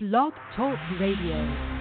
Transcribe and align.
Blog 0.00 0.32
Talk 0.54 0.78
Radio. 1.00 1.77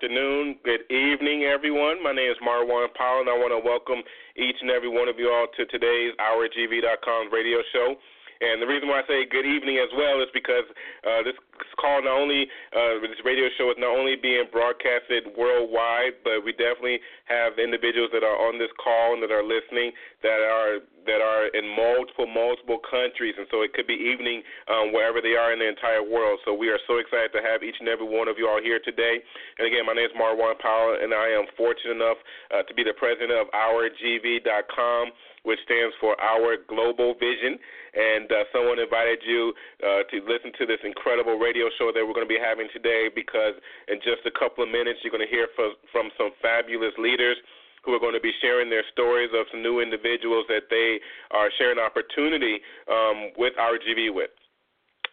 Afternoon. 0.00 0.56
Good 0.64 0.88
evening, 0.88 1.44
everyone. 1.44 2.00
My 2.00 2.16
name 2.16 2.32
is 2.32 2.40
Marwan 2.40 2.88
Powell, 2.96 3.20
and 3.20 3.28
I 3.28 3.36
want 3.36 3.52
to 3.52 3.60
welcome 3.60 4.00
each 4.32 4.56
and 4.64 4.72
every 4.72 4.88
one 4.88 5.12
of 5.12 5.20
you 5.20 5.28
all 5.28 5.44
to 5.44 5.68
today's 5.68 6.16
OurGV.com 6.16 7.28
radio 7.28 7.60
show. 7.68 8.00
And 8.40 8.64
the 8.64 8.64
reason 8.64 8.88
why 8.88 9.04
I 9.04 9.04
say 9.04 9.28
good 9.28 9.44
evening 9.44 9.76
as 9.76 9.92
well 9.92 10.24
is 10.24 10.32
because 10.32 10.64
uh, 11.04 11.20
this 11.20 11.36
call 11.76 12.00
not 12.00 12.16
only 12.16 12.48
uh, 12.72 13.04
this 13.04 13.20
radio 13.28 13.52
show 13.60 13.68
is 13.68 13.76
not 13.76 13.92
only 13.92 14.16
being 14.16 14.48
broadcasted 14.48 15.36
worldwide, 15.36 16.16
but 16.24 16.40
we 16.48 16.56
definitely 16.56 17.04
have 17.28 17.60
individuals 17.60 18.08
that 18.16 18.24
are 18.24 18.40
on 18.40 18.56
this 18.56 18.72
call 18.80 19.12
and 19.12 19.20
that 19.20 19.28
are 19.28 19.44
listening 19.44 19.92
that 20.24 20.40
are 20.40 20.80
that 21.06 21.20
are 21.20 21.48
in 21.52 21.64
multiple 21.68 22.26
multiple 22.26 22.78
countries, 22.84 23.34
and 23.38 23.46
so 23.50 23.62
it 23.62 23.72
could 23.72 23.86
be 23.86 23.96
evening 23.96 24.42
um, 24.68 24.92
wherever 24.92 25.20
they 25.20 25.36
are 25.36 25.52
in 25.52 25.58
the 25.58 25.68
entire 25.68 26.02
world. 26.02 26.40
So 26.44 26.54
we 26.54 26.68
are 26.68 26.78
so 26.86 26.98
excited 26.98 27.32
to 27.32 27.42
have 27.42 27.62
each 27.62 27.76
and 27.80 27.88
every 27.88 28.06
one 28.06 28.28
of 28.28 28.36
you 28.38 28.48
all 28.48 28.60
here 28.60 28.80
today. 28.82 29.20
And 29.58 29.66
again, 29.66 29.86
my 29.86 29.94
name 29.94 30.06
is 30.06 30.16
Marwan 30.16 30.58
Powell, 30.58 30.98
and 31.00 31.14
I 31.14 31.28
am 31.32 31.46
fortunate 31.56 31.96
enough 31.96 32.18
uh, 32.52 32.62
to 32.64 32.72
be 32.74 32.84
the 32.84 32.94
president 32.96 33.32
of 33.32 33.48
OurGV.com 33.52 35.12
which 35.42 35.58
stands 35.64 35.94
for 36.00 36.20
Our 36.20 36.56
Global 36.68 37.14
Vision. 37.14 37.56
And 37.90 38.30
uh, 38.30 38.44
someone 38.52 38.78
invited 38.78 39.18
you 39.26 39.52
uh, 39.82 40.04
to 40.12 40.16
listen 40.28 40.52
to 40.58 40.66
this 40.66 40.78
incredible 40.84 41.38
radio 41.40 41.66
show 41.78 41.90
that 41.90 42.04
we're 42.04 42.14
going 42.14 42.28
to 42.28 42.30
be 42.30 42.38
having 42.38 42.68
today 42.72 43.08
because 43.08 43.56
in 43.88 43.98
just 44.04 44.22
a 44.26 44.34
couple 44.36 44.62
of 44.62 44.70
minutes, 44.70 45.00
you're 45.02 45.10
going 45.10 45.24
to 45.24 45.32
hear 45.32 45.48
from, 45.56 45.74
from 45.90 46.10
some 46.14 46.30
fabulous 46.38 46.94
leaders 46.98 47.36
who 47.84 47.94
are 47.94 48.00
going 48.00 48.14
to 48.14 48.20
be 48.20 48.32
sharing 48.40 48.68
their 48.68 48.84
stories 48.92 49.30
of 49.32 49.46
some 49.50 49.62
new 49.62 49.80
individuals 49.80 50.44
that 50.48 50.68
they 50.70 51.00
are 51.30 51.50
sharing 51.58 51.78
opportunity 51.78 52.60
um, 52.88 53.30
with 53.36 53.52
OurGV 53.56 54.14
with. 54.14 54.30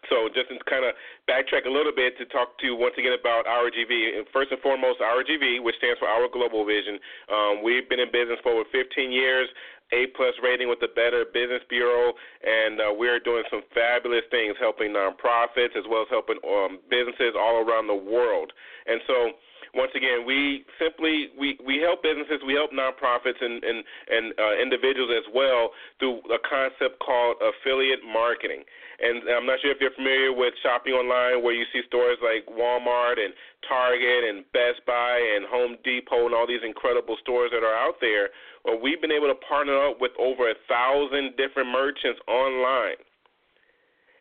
So 0.09 0.29
just 0.31 0.47
to 0.47 0.55
kind 0.69 0.85
of 0.85 0.95
backtrack 1.27 1.65
a 1.65 1.73
little 1.73 1.91
bit 1.91 2.15
to 2.17 2.25
talk 2.31 2.55
to 2.59 2.65
you 2.65 2.75
once 2.75 2.95
again 2.97 3.17
about 3.17 3.45
OurGV. 3.45 4.23
First 4.31 4.51
and 4.51 4.61
foremost, 4.61 4.99
OurGV, 5.01 5.63
which 5.63 5.75
stands 5.77 5.99
for 5.99 6.07
Our 6.07 6.29
Global 6.31 6.63
Vision. 6.65 6.99
Um, 7.27 7.63
we've 7.63 7.89
been 7.89 7.99
in 7.99 8.11
business 8.11 8.39
for 8.43 8.53
over 8.53 8.69
15 8.71 9.11
years. 9.11 9.49
A 9.95 10.11
plus 10.19 10.35
rating 10.43 10.67
with 10.67 10.83
the 10.83 10.91
Better 10.99 11.23
Business 11.23 11.63
Bureau, 11.71 12.11
and 12.43 12.75
uh, 12.75 12.91
we're 12.91 13.23
doing 13.23 13.47
some 13.47 13.63
fabulous 13.71 14.27
things, 14.31 14.59
helping 14.59 14.91
nonprofits 14.91 15.79
as 15.79 15.87
well 15.87 16.03
as 16.03 16.11
helping 16.11 16.35
um, 16.43 16.83
businesses 16.91 17.39
all 17.39 17.63
around 17.63 17.87
the 17.87 17.95
world. 17.95 18.51
And 18.85 18.99
so, 19.07 19.31
once 19.73 19.91
again, 19.95 20.25
we 20.25 20.65
simply 20.79 21.29
we, 21.37 21.57
we 21.65 21.77
help 21.79 22.03
businesses, 22.03 22.41
we 22.45 22.53
help 22.53 22.71
nonprofits 22.71 23.39
and 23.41 23.63
and, 23.63 23.83
and 24.09 24.25
uh, 24.37 24.55
individuals 24.61 25.11
as 25.15 25.27
well 25.33 25.71
through 25.99 26.21
a 26.33 26.39
concept 26.43 26.99
called 26.99 27.37
affiliate 27.41 28.01
marketing. 28.05 28.63
And 28.97 29.29
I'm 29.29 29.45
not 29.45 29.61
sure 29.61 29.69
if 29.69 29.77
you're 29.77 29.93
familiar 29.93 30.33
with 30.33 30.57
shopping 30.65 30.93
online, 30.93 31.45
where 31.45 31.53
you 31.53 31.65
see 31.69 31.85
stores 31.85 32.17
like 32.17 32.49
Walmart 32.49 33.21
and 33.21 33.29
Target 33.69 34.25
and 34.25 34.41
Best 34.57 34.81
Buy 34.89 35.21
and 35.37 35.45
Home 35.45 35.77
Depot 35.85 36.25
and 36.25 36.33
all 36.33 36.47
these 36.49 36.65
incredible 36.65 37.15
stores 37.21 37.51
that 37.53 37.61
are 37.61 37.77
out 37.77 38.01
there. 38.01 38.33
Well, 38.65 38.81
we've 38.81 38.99
been 38.99 39.13
able 39.13 39.29
to 39.29 39.37
partner 39.45 39.77
up 39.77 40.01
with 40.01 40.17
over 40.17 40.49
a 40.49 40.57
thousand 40.65 41.37
different 41.37 41.69
merchants 41.69 42.19
online. 42.27 42.97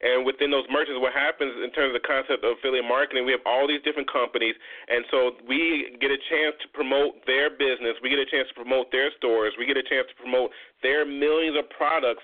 And 0.07 0.23
within 0.23 0.55
those 0.55 0.71
merchants, 0.71 1.03
what 1.03 1.11
happens 1.13 1.51
in 1.67 1.75
terms 1.75 1.91
of 1.91 1.99
the 1.99 2.07
concept 2.07 2.47
of 2.47 2.55
affiliate 2.63 2.87
marketing, 2.87 3.27
we 3.27 3.35
have 3.35 3.43
all 3.43 3.67
these 3.67 3.83
different 3.83 4.07
companies, 4.07 4.55
and 4.87 5.03
so 5.11 5.35
we 5.51 5.99
get 5.99 6.15
a 6.15 6.21
chance 6.31 6.55
to 6.63 6.69
promote 6.71 7.27
their 7.27 7.51
business, 7.51 7.99
we 7.99 8.09
get 8.09 8.23
a 8.23 8.31
chance 8.31 8.47
to 8.55 8.55
promote 8.55 8.95
their 8.95 9.11
stores, 9.19 9.51
we 9.59 9.67
get 9.67 9.75
a 9.75 9.83
chance 9.83 10.07
to 10.07 10.15
promote 10.15 10.55
their 10.87 11.03
millions 11.03 11.59
of 11.59 11.67
products 11.75 12.23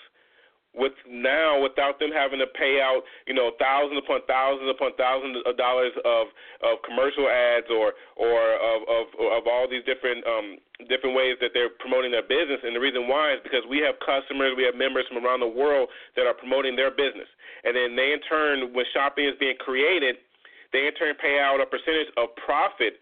with 0.74 0.96
now 1.04 1.60
without 1.60 2.00
them 2.00 2.08
having 2.08 2.40
to 2.40 2.48
pay 2.56 2.80
out 2.80 3.04
you 3.28 3.34
know 3.36 3.52
thousands 3.60 4.00
upon 4.00 4.24
thousands 4.24 4.68
upon 4.72 4.96
thousands 4.96 5.36
of 5.44 5.56
dollars 5.60 5.92
of 6.04 6.32
of 6.64 6.80
commercial 6.80 7.28
ads 7.28 7.68
or 7.68 7.92
or 8.16 8.56
of 8.56 8.80
of 8.88 9.04
of 9.20 9.42
all 9.44 9.68
these 9.68 9.84
different 9.84 10.24
um 10.24 10.56
different 10.88 11.14
ways 11.14 11.36
that 11.44 11.52
they're 11.52 11.70
promoting 11.78 12.10
their 12.10 12.26
business. 12.26 12.58
And 12.64 12.74
the 12.74 12.80
reason 12.80 13.06
why 13.06 13.36
is 13.36 13.40
because 13.44 13.62
we 13.68 13.84
have 13.84 14.00
customers 14.00 14.56
we 14.56 14.64
have 14.64 14.74
members 14.74 15.04
from 15.12 15.20
around 15.20 15.44
the 15.44 15.52
world 15.52 15.92
that 16.16 16.24
are 16.24 16.34
promoting 16.34 16.74
their 16.74 16.90
business. 16.90 17.28
And 17.62 17.76
then 17.76 17.94
they 17.94 18.16
in 18.16 18.20
turn 18.26 18.72
when 18.72 18.88
shopping 18.96 19.28
is 19.28 19.36
being 19.38 19.56
created 19.60 20.16
they 20.72 20.88
in 20.88 20.94
turn 20.96 21.14
pay 21.20 21.36
out 21.38 21.60
a 21.60 21.68
percentage 21.68 22.08
of 22.16 22.32
profit 22.40 22.96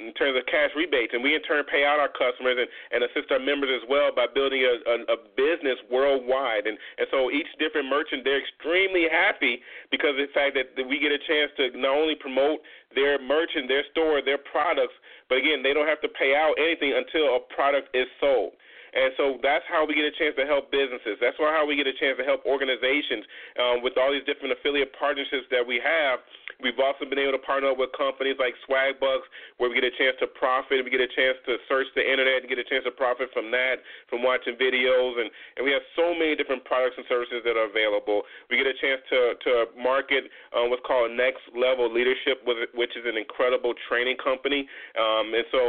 in 0.00 0.12
terms 0.16 0.32
of 0.40 0.46
cash 0.48 0.72
rebates, 0.72 1.12
and 1.12 1.20
we 1.20 1.36
in 1.36 1.42
turn 1.44 1.60
pay 1.68 1.84
out 1.84 2.00
our 2.00 2.08
customers 2.08 2.56
and, 2.56 2.68
and 2.96 3.04
assist 3.04 3.28
our 3.28 3.38
members 3.38 3.68
as 3.68 3.84
well 3.92 4.08
by 4.08 4.24
building 4.24 4.64
a, 4.64 4.74
a, 4.88 4.96
a 5.12 5.18
business 5.36 5.76
worldwide. 5.92 6.64
And, 6.64 6.80
and 6.96 7.06
so 7.12 7.28
each 7.28 7.48
different 7.60 7.92
merchant, 7.92 8.24
they're 8.24 8.40
extremely 8.40 9.04
happy 9.12 9.60
because 9.92 10.16
of 10.16 10.24
the 10.24 10.32
fact 10.32 10.56
that, 10.56 10.72
that 10.80 10.86
we 10.88 10.96
get 10.96 11.12
a 11.12 11.20
chance 11.20 11.52
to 11.60 11.76
not 11.76 11.92
only 11.92 12.16
promote 12.16 12.64
their 12.96 13.20
merchant, 13.20 13.68
their 13.68 13.84
store, 13.92 14.24
their 14.24 14.40
products, 14.40 14.96
but 15.28 15.36
again, 15.36 15.60
they 15.60 15.76
don't 15.76 15.88
have 15.88 16.00
to 16.00 16.08
pay 16.16 16.32
out 16.32 16.56
anything 16.56 16.96
until 16.96 17.36
a 17.36 17.40
product 17.52 17.92
is 17.92 18.08
sold. 18.16 18.56
And 18.92 19.12
so 19.16 19.40
that's 19.40 19.64
how 19.68 19.88
we 19.88 19.96
get 19.96 20.04
a 20.04 20.12
chance 20.12 20.36
to 20.36 20.44
help 20.44 20.68
businesses. 20.68 21.16
That's 21.16 21.36
why 21.40 21.48
how 21.52 21.64
we 21.64 21.76
get 21.76 21.88
a 21.88 21.96
chance 21.96 22.20
to 22.20 22.26
help 22.28 22.44
organizations 22.44 23.24
um, 23.56 23.76
with 23.80 23.96
all 23.96 24.12
these 24.12 24.24
different 24.28 24.52
affiliate 24.52 24.92
partnerships 24.92 25.48
that 25.48 25.64
we 25.64 25.80
have. 25.80 26.20
We've 26.60 26.78
also 26.78 27.08
been 27.08 27.18
able 27.18 27.34
to 27.34 27.42
partner 27.42 27.72
up 27.72 27.80
with 27.80 27.90
companies 27.96 28.36
like 28.38 28.54
Swagbucks, 28.68 29.26
where 29.56 29.72
we 29.72 29.74
get 29.74 29.88
a 29.88 29.96
chance 29.96 30.14
to 30.20 30.28
profit. 30.28 30.84
We 30.84 30.92
get 30.92 31.00
a 31.00 31.10
chance 31.10 31.40
to 31.48 31.56
search 31.66 31.88
the 31.96 32.04
internet 32.04 32.44
and 32.44 32.48
get 32.52 32.60
a 32.60 32.68
chance 32.68 32.84
to 32.84 32.92
profit 32.92 33.32
from 33.32 33.50
that, 33.50 33.82
from 34.12 34.22
watching 34.22 34.54
videos, 34.60 35.18
and 35.18 35.32
and 35.58 35.64
we 35.64 35.72
have 35.72 35.82
so 35.96 36.14
many 36.14 36.36
different 36.36 36.62
products 36.68 36.94
and 37.00 37.06
services 37.08 37.42
that 37.48 37.56
are 37.56 37.66
available. 37.66 38.22
We 38.52 38.60
get 38.60 38.68
a 38.68 38.76
chance 38.78 39.00
to 39.10 39.20
to 39.42 39.52
market 39.74 40.30
um, 40.54 40.70
what's 40.70 40.84
called 40.86 41.10
Next 41.16 41.42
Level 41.56 41.90
Leadership, 41.90 42.44
which 42.46 42.94
is 42.94 43.04
an 43.08 43.16
incredible 43.16 43.74
training 43.88 44.20
company, 44.22 44.68
um, 44.94 45.34
and 45.34 45.46
so 45.50 45.60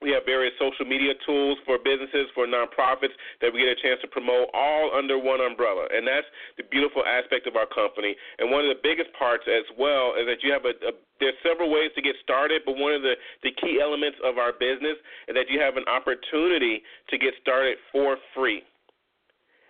we 0.00 0.10
have 0.16 0.24
various 0.24 0.56
social 0.58 0.88
media 0.88 1.12
tools 1.24 1.58
for 1.64 1.76
businesses, 1.76 2.32
for 2.34 2.48
nonprofits 2.48 3.12
that 3.40 3.52
we 3.52 3.60
get 3.60 3.76
a 3.76 3.80
chance 3.80 4.00
to 4.00 4.08
promote 4.08 4.48
all 4.52 4.90
under 4.96 5.20
one 5.20 5.40
umbrella. 5.40 5.86
And 5.92 6.08
that's 6.08 6.26
the 6.56 6.64
beautiful 6.64 7.04
aspect 7.04 7.46
of 7.46 7.56
our 7.56 7.68
company. 7.68 8.16
And 8.40 8.50
one 8.50 8.64
of 8.64 8.72
the 8.72 8.80
biggest 8.80 9.12
parts 9.12 9.44
as 9.44 9.64
well 9.76 10.16
is 10.16 10.24
that 10.24 10.40
you 10.42 10.52
have 10.52 10.64
a, 10.64 10.74
a 10.88 10.92
there's 11.20 11.36
several 11.44 11.68
ways 11.68 11.92
to 11.94 12.02
get 12.02 12.16
started, 12.24 12.62
but 12.64 12.80
one 12.80 12.96
of 12.96 13.02
the, 13.02 13.12
the 13.44 13.52
key 13.60 13.76
elements 13.76 14.16
of 14.24 14.38
our 14.38 14.56
business 14.56 14.96
is 15.28 15.36
that 15.36 15.52
you 15.52 15.60
have 15.60 15.76
an 15.76 15.84
opportunity 15.84 16.80
to 17.12 17.18
get 17.18 17.36
started 17.42 17.76
for 17.92 18.16
free. 18.34 18.64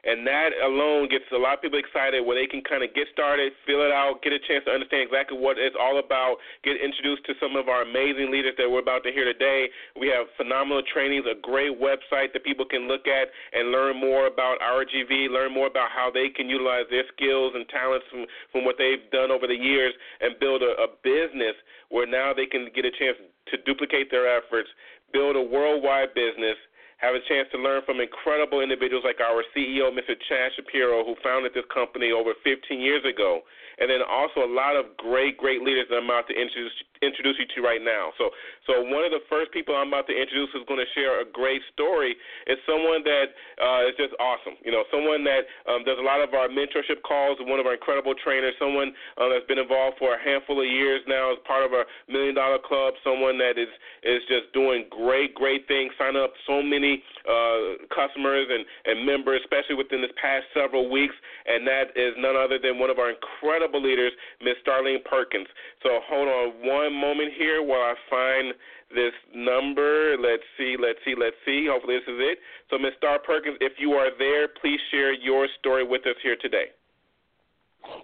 And 0.05 0.27
that 0.27 0.57
alone 0.65 1.09
gets 1.09 1.29
a 1.33 1.37
lot 1.37 1.61
of 1.61 1.63
people 1.63 1.79
excited 1.79 2.25
where 2.25 2.39
they 2.39 2.49
can 2.49 2.65
kind 2.65 2.81
of 2.81 2.95
get 2.97 3.09
started, 3.13 3.53
fill 3.69 3.85
it 3.85 3.93
out, 3.93 4.25
get 4.25 4.33
a 4.33 4.41
chance 4.41 4.65
to 4.65 4.73
understand 4.73 5.05
exactly 5.05 5.37
what 5.37 5.61
it's 5.61 5.77
all 5.77 6.01
about, 6.01 6.41
get 6.65 6.81
introduced 6.81 7.25
to 7.29 7.37
some 7.37 7.57
of 7.57 7.69
our 7.69 7.85
amazing 7.85 8.33
leaders 8.33 8.57
that 8.57 8.65
we're 8.65 8.81
about 8.81 9.05
to 9.05 9.13
hear 9.13 9.29
today. 9.29 9.69
We 9.99 10.09
have 10.09 10.33
phenomenal 10.41 10.81
trainings, 10.89 11.29
a 11.29 11.37
great 11.37 11.77
website 11.77 12.33
that 12.33 12.45
people 12.45 12.65
can 12.65 12.89
look 12.89 13.05
at 13.05 13.29
and 13.53 13.69
learn 13.69 14.01
more 14.01 14.27
about 14.27 14.57
RGV, 14.65 15.29
learn 15.29 15.53
more 15.53 15.69
about 15.69 15.93
how 15.93 16.09
they 16.09 16.33
can 16.33 16.49
utilize 16.49 16.89
their 16.89 17.05
skills 17.13 17.53
and 17.55 17.69
talents 17.69 18.07
from, 18.11 18.25
from 18.53 18.65
what 18.65 18.77
they've 18.81 19.05
done 19.13 19.31
over 19.31 19.47
the 19.47 19.57
years 19.57 19.93
and 20.21 20.39
build 20.41 20.63
a, 20.63 20.73
a 20.81 20.89
business 21.05 21.55
where 21.91 22.07
now 22.07 22.33
they 22.33 22.47
can 22.47 22.69
get 22.75 22.85
a 22.85 22.91
chance 22.91 23.19
to 23.51 23.59
duplicate 23.67 24.11
their 24.11 24.31
efforts, 24.31 24.69
build 25.13 25.37
a 25.37 25.43
worldwide 25.43 26.15
business 26.15 26.57
have 27.01 27.15
a 27.15 27.21
chance 27.29 27.49
to 27.53 27.59
learn 27.59 27.83
from 27.85 28.01
incredible 28.01 28.61
individuals 28.61 29.05
like 29.05 29.21
our 29.21 29.43
CEO, 29.57 29.89
Mr. 29.89 30.13
Chad 30.29 30.53
Shapiro, 30.55 31.05
who 31.05 31.17
founded 31.25 31.53
this 31.55 31.65
company 31.73 32.13
over 32.13 32.33
15 32.45 32.81
years 32.81 33.03
ago, 33.09 33.41
and 33.81 33.89
then 33.89 34.01
also 34.05 34.45
a 34.45 34.51
lot 34.51 34.77
of 34.77 34.97
great, 34.97 35.37
great 35.41 35.65
leaders 35.65 35.89
that 35.89 35.97
I'm 35.97 36.05
about 36.05 36.29
to 36.29 36.37
introduce 36.37 36.73
introduce 37.01 37.41
you 37.41 37.49
to 37.57 37.65
right 37.65 37.81
now. 37.81 38.13
So, 38.21 38.29
so 38.69 38.85
one 38.85 39.09
of 39.09 39.13
the 39.13 39.25
first 39.33 39.53
people 39.57 39.73
I'm 39.73 39.89
about 39.89 40.05
to 40.13 40.17
introduce 40.17 40.53
who's 40.53 40.69
going 40.69 40.85
to 40.85 40.91
share 40.93 41.25
a 41.25 41.25
great 41.25 41.65
story 41.73 42.13
is 42.45 42.61
someone 42.69 43.01
that 43.09 43.33
uh, 43.57 43.89
is 43.89 43.97
just 43.97 44.13
awesome. 44.21 44.61
You 44.61 44.69
know, 44.69 44.85
someone 44.93 45.25
that 45.25 45.49
um, 45.65 45.81
does 45.89 45.97
a 45.97 46.05
lot 46.05 46.21
of 46.21 46.37
our 46.37 46.53
mentorship 46.53 47.01
calls, 47.01 47.41
one 47.41 47.57
of 47.57 47.65
our 47.65 47.73
incredible 47.73 48.13
trainers, 48.21 48.53
someone 48.61 48.93
uh, 49.17 49.33
that's 49.33 49.49
been 49.49 49.59
involved 49.59 49.97
for 49.97 50.13
a 50.13 50.21
handful 50.21 50.61
of 50.61 50.69
years 50.69 51.01
now 51.09 51.33
as 51.33 51.41
part 51.49 51.65
of 51.65 51.73
our 51.73 51.89
Million 52.05 52.37
Dollar 52.37 52.61
Club, 52.61 52.93
someone 53.01 53.41
that 53.41 53.57
is 53.57 53.73
is 54.05 54.21
just 54.29 54.53
doing 54.53 54.85
great, 54.93 55.33
great 55.33 55.65
things, 55.69 55.93
signing 55.97 56.21
up 56.21 56.37
so 56.45 56.61
many 56.61 57.01
uh, 57.25 57.81
customers 57.89 58.45
and, 58.49 58.65
and 58.85 59.09
members, 59.09 59.41
especially 59.45 59.77
within 59.77 60.05
this 60.05 60.13
past 60.21 60.45
several 60.53 60.93
weeks, 60.93 61.17
and 61.49 61.65
that 61.65 61.97
is 61.97 62.13
none 62.21 62.37
other 62.37 62.61
than 62.61 62.77
one 62.77 62.93
of 62.93 63.01
our 63.01 63.13
incredible 63.13 63.70
level 63.71 63.83
leaders, 63.83 64.13
Miss 64.43 64.55
Starlene 64.67 65.05
Perkins. 65.05 65.47
So 65.83 66.01
hold 66.09 66.29
on 66.29 66.67
one 66.67 66.93
moment 66.93 67.33
here 67.39 67.63
while 67.63 67.81
I 67.81 67.95
find 68.11 68.55
this 68.91 69.13
number. 69.35 70.17
Let's 70.19 70.43
see, 70.59 70.77
let's 70.79 70.99
see, 71.05 71.15
let's 71.19 71.37
see. 71.47 71.69
Hopefully 71.71 71.97
this 71.97 72.13
is 72.13 72.19
it. 72.21 72.39
So 72.71 72.79
Miss 72.79 72.93
Star 72.99 73.19
Perkins, 73.19 73.57
if 73.61 73.75
you 73.79 73.93
are 73.93 74.11
there, 74.19 74.49
please 74.61 74.81
share 74.91 75.13
your 75.13 75.47
story 75.59 75.87
with 75.87 76.03
us 76.07 76.17
here 76.23 76.37
today. 76.41 76.75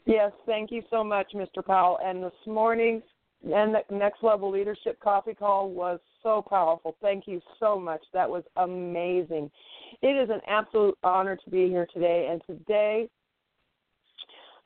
Yes, 0.07 0.33
thank 0.47 0.71
you 0.71 0.83
so 0.91 1.05
much, 1.05 1.33
Mr. 1.35 1.65
Powell. 1.65 1.99
And 2.03 2.23
this 2.23 2.33
morning's 2.47 3.03
and 3.45 3.75
the 3.75 3.95
next 3.95 4.23
level 4.23 4.51
leadership 4.51 4.99
coffee 4.99 5.35
call 5.35 5.71
was 5.71 6.01
so 6.23 6.43
powerful. 6.49 6.97
Thank 7.01 7.29
you 7.29 7.41
so 7.61 7.79
much. 7.79 8.01
That 8.13 8.29
was 8.29 8.43
amazing. 8.57 9.51
It 10.03 10.21
is 10.21 10.31
an 10.31 10.41
absolute 10.49 10.99
honor 11.05 11.37
to 11.37 11.51
be 11.51 11.69
here 11.69 11.87
today. 11.93 12.29
And 12.31 12.43
today, 12.47 13.09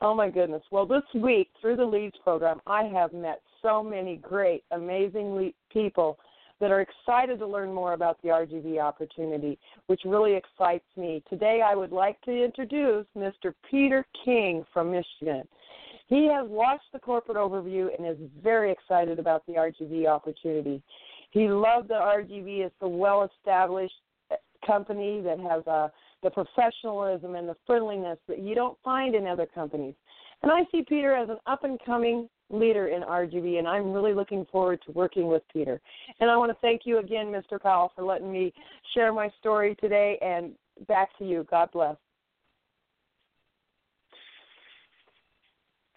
oh 0.01 0.15
my 0.15 0.31
goodness. 0.31 0.63
Well, 0.71 0.87
this 0.87 1.03
week 1.15 1.49
through 1.61 1.77
the 1.77 1.85
Leads 1.85 2.17
program, 2.23 2.61
I 2.67 2.85
have 2.85 3.13
met 3.13 3.41
so 3.63 3.83
many 3.83 4.17
great, 4.17 4.65
amazing 4.71 5.53
people 5.73 6.19
that 6.61 6.71
are 6.71 6.83
excited 6.83 7.39
to 7.39 7.47
learn 7.47 7.73
more 7.73 7.95
about 7.95 8.21
the 8.23 8.29
RGV 8.29 8.81
opportunity, 8.81 9.59
which 9.87 10.03
really 10.05 10.35
excites 10.35 10.85
me. 10.97 11.23
Today, 11.29 11.63
I 11.65 11.75
would 11.75 11.93
like 11.93 12.21
to 12.23 12.45
introduce 12.45 13.07
Mr. 13.17 13.55
Peter 13.71 14.07
King 14.25 14.65
from 14.73 14.91
Michigan. 14.91 15.49
He 16.09 16.29
has 16.31 16.47
watched 16.49 16.93
the 16.93 16.99
corporate 16.99 17.39
overview 17.39 17.89
and 17.97 18.07
is 18.07 18.19
very 18.43 18.73
excited 18.73 19.19
about 19.19 19.47
the 19.47 19.55
RGV 19.55 20.07
opportunity. 20.07 20.83
He 21.31 21.49
loved 21.49 21.89
the 21.89 21.95
RGV. 21.95 22.67
It's 22.67 22.75
a 22.83 22.89
well 22.89 23.29
established 23.39 23.95
company 24.67 25.21
that 25.23 25.39
has 25.39 25.67
uh, 25.67 25.89
the 26.23 26.31
professionalism 26.31 27.35
and 27.35 27.49
the 27.49 27.57
friendliness 27.67 28.19
that 28.29 28.41
you 28.41 28.55
don't 28.55 28.79
find 28.85 29.15
in 29.15 29.27
other 29.27 29.47
companies. 29.47 29.95
And 30.43 30.51
I 30.51 30.63
see 30.73 30.83
Peter 30.83 31.15
as 31.15 31.29
an 31.29 31.39
up 31.47 31.65
and 31.65 31.79
coming 31.85 32.29
leader 32.51 32.89
in 32.89 33.03
RGV, 33.03 33.59
and 33.59 33.69
I'm 33.69 33.93
really 33.93 34.13
looking 34.13 34.47
forward 34.51 34.81
to 34.87 34.93
working 34.93 35.29
with 35.29 35.43
Peter. 35.53 35.81
And 36.21 36.31
I 36.31 36.37
want 36.37 36.51
to 36.51 36.57
thank 36.61 36.83
you 36.85 36.99
again, 36.99 37.27
Mr. 37.27 37.61
Powell, 37.61 37.93
for 37.95 38.05
letting 38.05 38.33
me 38.33 38.53
share 38.95 39.13
my 39.13 39.31
story 39.39 39.77
today. 39.81 40.19
And 40.21 40.53
back 40.89 41.17
to 41.19 41.25
you. 41.27 41.47
God 41.51 41.71
bless. 41.73 41.97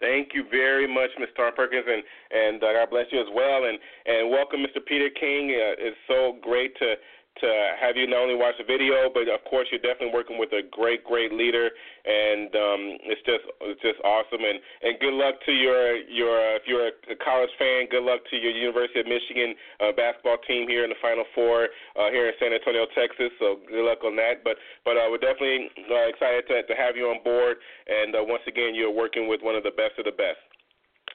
Thank 0.00 0.34
you 0.34 0.44
very 0.50 0.86
much, 0.86 1.10
Ms. 1.18 1.30
Star 1.32 1.50
Perkins, 1.52 1.84
and 1.88 2.02
and 2.30 2.62
uh, 2.62 2.72
God 2.74 2.90
bless 2.90 3.06
you 3.10 3.20
as 3.20 3.28
well. 3.34 3.64
And 3.64 3.78
and 4.04 4.30
welcome, 4.30 4.60
Mr. 4.60 4.84
Peter 4.84 5.08
King. 5.08 5.50
Uh, 5.50 5.74
it's 5.78 5.96
so 6.06 6.36
great 6.42 6.76
to 6.76 6.94
to 7.40 7.48
have 7.80 7.96
you 7.96 8.06
not 8.06 8.22
only 8.22 8.38
watch 8.38 8.54
the 8.58 8.64
video, 8.64 9.10
but 9.10 9.26
of 9.26 9.42
course 9.50 9.66
you're 9.70 9.82
definitely 9.82 10.14
working 10.14 10.38
with 10.38 10.54
a 10.54 10.62
great, 10.70 11.02
great 11.02 11.32
leader, 11.34 11.70
and 12.06 12.48
um, 12.54 12.82
it's 13.10 13.22
just 13.26 13.42
it's 13.66 13.82
just 13.82 13.98
awesome. 14.06 14.38
And 14.38 14.62
and 14.82 14.98
good 15.02 15.14
luck 15.14 15.34
to 15.46 15.52
your 15.52 15.98
your 16.06 16.38
uh, 16.38 16.60
if 16.60 16.64
you're 16.70 16.94
a 16.94 17.18
college 17.18 17.50
fan, 17.58 17.90
good 17.90 18.06
luck 18.06 18.22
to 18.30 18.36
your 18.38 18.54
University 18.54 19.02
of 19.02 19.10
Michigan 19.10 19.58
uh, 19.82 19.90
basketball 19.98 20.38
team 20.46 20.68
here 20.70 20.86
in 20.86 20.90
the 20.94 21.00
Final 21.02 21.26
Four 21.34 21.74
uh, 21.98 22.14
here 22.14 22.30
in 22.30 22.34
San 22.38 22.54
Antonio, 22.54 22.86
Texas. 22.94 23.34
So 23.42 23.58
good 23.66 23.82
luck 23.82 24.06
on 24.06 24.14
that. 24.16 24.46
But 24.46 24.54
but 24.86 24.94
uh, 24.94 25.10
we're 25.10 25.22
definitely 25.22 25.74
uh, 25.90 26.06
excited 26.06 26.46
to 26.54 26.62
to 26.62 26.74
have 26.78 26.94
you 26.94 27.10
on 27.10 27.18
board. 27.26 27.58
And 27.90 28.14
uh, 28.14 28.22
once 28.22 28.46
again, 28.46 28.78
you're 28.78 28.94
working 28.94 29.26
with 29.26 29.42
one 29.42 29.58
of 29.58 29.66
the 29.66 29.74
best 29.74 29.98
of 29.98 30.06
the 30.06 30.14
best. 30.14 30.38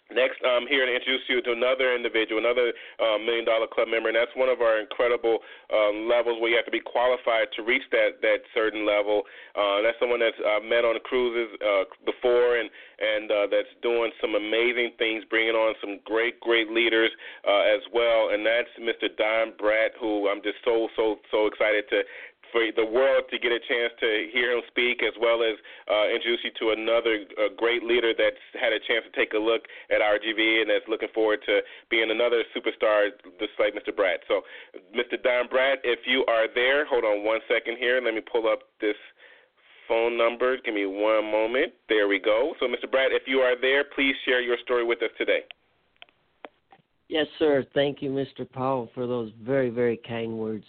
Next, 0.09 0.41
I'm 0.41 0.65
here 0.65 0.89
to 0.89 0.94
introduce 0.94 1.21
you 1.29 1.38
to 1.45 1.51
another 1.53 1.94
individual, 1.94 2.41
another 2.41 2.73
uh, 2.97 3.21
Million 3.21 3.45
Dollar 3.45 3.69
Club 3.69 3.94
member, 3.94 4.09
and 4.09 4.17
that's 4.17 4.33
one 4.33 4.50
of 4.50 4.57
our 4.57 4.81
incredible 4.81 5.38
um, 5.69 6.09
levels 6.09 6.41
where 6.41 6.50
you 6.50 6.57
have 6.57 6.65
to 6.65 6.73
be 6.73 6.81
qualified 6.81 7.45
to 7.53 7.61
reach 7.61 7.85
that 7.94 8.17
that 8.25 8.41
certain 8.57 8.89
level. 8.89 9.21
Uh, 9.53 9.85
that's 9.85 10.01
someone 10.01 10.17
that's 10.17 10.38
uh, 10.41 10.65
met 10.65 10.81
on 10.81 10.97
cruises 11.06 11.53
uh, 11.61 11.85
before, 12.09 12.57
and 12.57 12.73
and 12.97 13.29
uh, 13.29 13.45
that's 13.53 13.69
doing 13.85 14.09
some 14.17 14.33
amazing 14.33 14.97
things, 14.97 15.21
bringing 15.29 15.53
on 15.53 15.77
some 15.77 16.01
great 16.09 16.41
great 16.41 16.73
leaders 16.73 17.13
uh, 17.45 17.69
as 17.69 17.85
well. 17.94 18.33
And 18.33 18.41
that's 18.41 18.73
Mr. 18.81 19.13
Don 19.13 19.53
Bratt, 19.61 19.94
who 20.01 20.25
I'm 20.25 20.41
just 20.41 20.57
so 20.65 20.89
so 20.97 21.21
so 21.29 21.45
excited 21.45 21.85
to 21.94 22.01
for 22.51 22.62
the 22.75 22.86
world 22.86 23.25
to 23.30 23.38
get 23.40 23.51
a 23.51 23.60
chance 23.60 23.94
to 24.00 24.28
hear 24.34 24.54
him 24.54 24.62
speak, 24.68 25.01
as 25.04 25.13
well 25.19 25.44
as 25.44 25.56
uh, 25.90 26.10
introduce 26.10 26.42
you 26.44 26.54
to 26.60 26.74
another 26.74 27.25
uh, 27.38 27.54
great 27.57 27.84
leader 27.84 28.13
that's 28.18 28.42
had 28.60 28.74
a 28.74 28.81
chance 28.84 29.06
to 29.06 29.13
take 29.13 29.34
a 29.34 29.42
look 29.42 29.66
at 29.90 30.01
RGV 30.01 30.62
and 30.62 30.69
that's 30.69 30.88
looking 30.88 31.10
forward 31.13 31.40
to 31.46 31.62
being 31.90 32.12
another 32.12 32.44
superstar, 32.56 33.10
just 33.40 33.54
like 33.60 33.74
Mr. 33.74 33.94
Bratt. 33.94 34.25
So, 34.28 34.42
Mr. 34.96 35.22
Don 35.22 35.48
Bratt, 35.48 35.81
if 35.84 36.00
you 36.06 36.25
are 36.28 36.48
there, 36.54 36.86
hold 36.86 37.04
on 37.04 37.24
one 37.24 37.40
second 37.48 37.78
here. 37.78 38.01
Let 38.04 38.13
me 38.13 38.22
pull 38.22 38.48
up 38.48 38.60
this 38.81 38.98
phone 39.88 40.18
number. 40.18 40.57
Give 40.63 40.74
me 40.74 40.86
one 40.86 41.25
moment. 41.25 41.74
There 41.90 42.07
we 42.07 42.19
go. 42.19 42.54
So, 42.60 42.68
Mr. 42.68 42.90
Bratt, 42.90 43.10
if 43.12 43.24
you 43.25 43.40
are 43.40 43.60
there, 43.60 43.84
please 43.84 44.16
share 44.25 44.42
your 44.42 44.57
story 44.63 44.86
with 44.86 45.02
us 45.02 45.10
today. 45.18 45.42
Yes, 47.10 47.25
sir. 47.40 47.66
Thank 47.74 48.04
you, 48.04 48.12
Mr. 48.12 48.50
Powell, 48.50 48.90
for 48.94 49.07
those 49.07 49.31
very, 49.44 49.72
very 49.72 50.00
kind 50.07 50.38
words. 50.38 50.66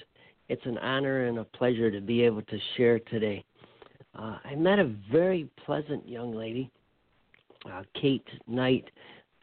It's 0.50 0.66
an 0.66 0.78
honor 0.78 1.26
and 1.26 1.38
a 1.38 1.44
pleasure 1.44 1.92
to 1.92 2.00
be 2.00 2.24
able 2.24 2.42
to 2.42 2.58
share 2.76 2.98
today. 2.98 3.44
Uh, 4.18 4.38
I 4.44 4.56
met 4.56 4.80
a 4.80 4.92
very 5.12 5.48
pleasant 5.64 6.08
young 6.08 6.34
lady, 6.34 6.68
uh, 7.72 7.84
Kate 7.94 8.26
Knight, 8.48 8.90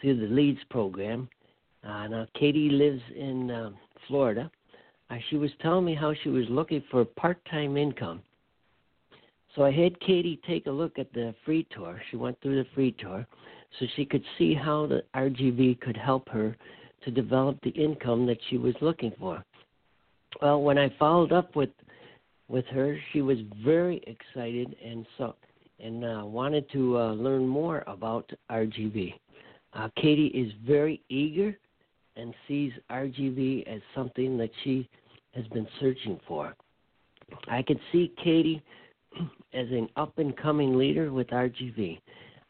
through 0.01 0.19
the 0.19 0.27
Leads 0.27 0.59
program. 0.69 1.29
Uh, 1.81 2.07
now, 2.07 2.27
Katie 2.37 2.69
lives 2.69 3.01
in 3.15 3.49
uh, 3.49 3.69
Florida. 4.05 4.51
Uh, 5.09 5.15
she 5.29 5.37
was 5.37 5.49
telling 5.61 5.85
me 5.85 5.95
how 5.95 6.13
she 6.23 6.27
was 6.27 6.43
looking 6.49 6.83
for 6.91 7.05
part 7.05 7.39
time 7.49 7.77
income. 7.77 8.21
So 9.55 9.63
I 9.63 9.71
had 9.71 9.97
Katie 10.01 10.41
take 10.45 10.67
a 10.67 10.71
look 10.71 10.99
at 10.99 11.13
the 11.13 11.33
free 11.45 11.65
tour. 11.71 12.01
She 12.11 12.17
went 12.17 12.37
through 12.41 12.61
the 12.61 12.69
free 12.75 12.93
tour 12.99 13.25
so 13.79 13.85
she 13.95 14.03
could 14.03 14.25
see 14.37 14.53
how 14.53 14.87
the 14.87 15.03
RGV 15.15 15.79
could 15.79 15.95
help 15.95 16.27
her 16.27 16.57
to 17.05 17.11
develop 17.11 17.61
the 17.61 17.69
income 17.69 18.25
that 18.25 18.39
she 18.49 18.57
was 18.57 18.75
looking 18.81 19.13
for. 19.17 19.41
Well, 20.41 20.61
when 20.61 20.77
I 20.77 20.93
followed 20.99 21.31
up 21.31 21.55
with 21.55 21.69
with 22.49 22.65
her, 22.67 22.97
she 23.11 23.21
was 23.21 23.37
very 23.63 24.01
excited 24.07 24.75
and 24.83 25.05
so 25.17 25.35
and 25.79 26.03
uh, 26.03 26.23
wanted 26.25 26.69
to 26.71 26.97
uh, 26.97 27.13
learn 27.13 27.47
more 27.47 27.83
about 27.87 28.29
RGV. 28.49 29.13
Uh, 29.73 29.89
Katie 29.95 30.27
is 30.27 30.51
very 30.65 31.01
eager 31.09 31.57
and 32.15 32.33
sees 32.47 32.71
RGV 32.89 33.67
as 33.67 33.81
something 33.93 34.37
that 34.37 34.49
she 34.63 34.89
has 35.35 35.45
been 35.47 35.67
searching 35.79 36.19
for. 36.27 36.55
I 37.47 37.61
can 37.61 37.79
see 37.91 38.13
Katie 38.23 38.63
as 39.53 39.67
an 39.69 39.87
up 39.95 40.17
and 40.17 40.35
coming 40.35 40.77
leader 40.77 41.11
with 41.11 41.27
RGV. 41.27 41.99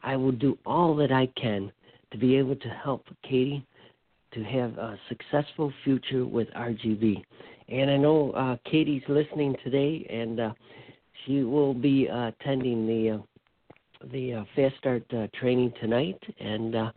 I 0.02 0.16
will 0.16 0.32
do 0.32 0.56
all 0.64 0.94
that 0.96 1.12
I 1.12 1.26
can 1.40 1.70
to 2.12 2.18
be 2.18 2.36
able 2.36 2.56
to 2.56 2.68
help 2.68 3.04
Katie 3.22 3.66
to 4.32 4.42
have 4.44 4.78
a 4.78 4.98
successful 5.08 5.72
future 5.84 6.24
with 6.24 6.48
RGV. 6.56 7.22
And 7.68 7.90
I 7.90 7.96
know 7.98 8.30
uh, 8.32 8.56
Katie's 8.70 9.02
listening 9.08 9.54
today, 9.62 10.06
and 10.08 10.40
uh, 10.40 10.52
she 11.24 11.42
will 11.42 11.74
be 11.74 12.08
uh, 12.08 12.28
attending 12.28 12.86
the 12.86 13.10
uh, 13.10 13.18
the 14.12 14.34
uh, 14.34 14.44
Fast 14.54 14.76
Start 14.78 15.02
uh, 15.12 15.26
training 15.38 15.72
tonight. 15.80 16.18
And 16.40 16.74
uh, 16.74 16.92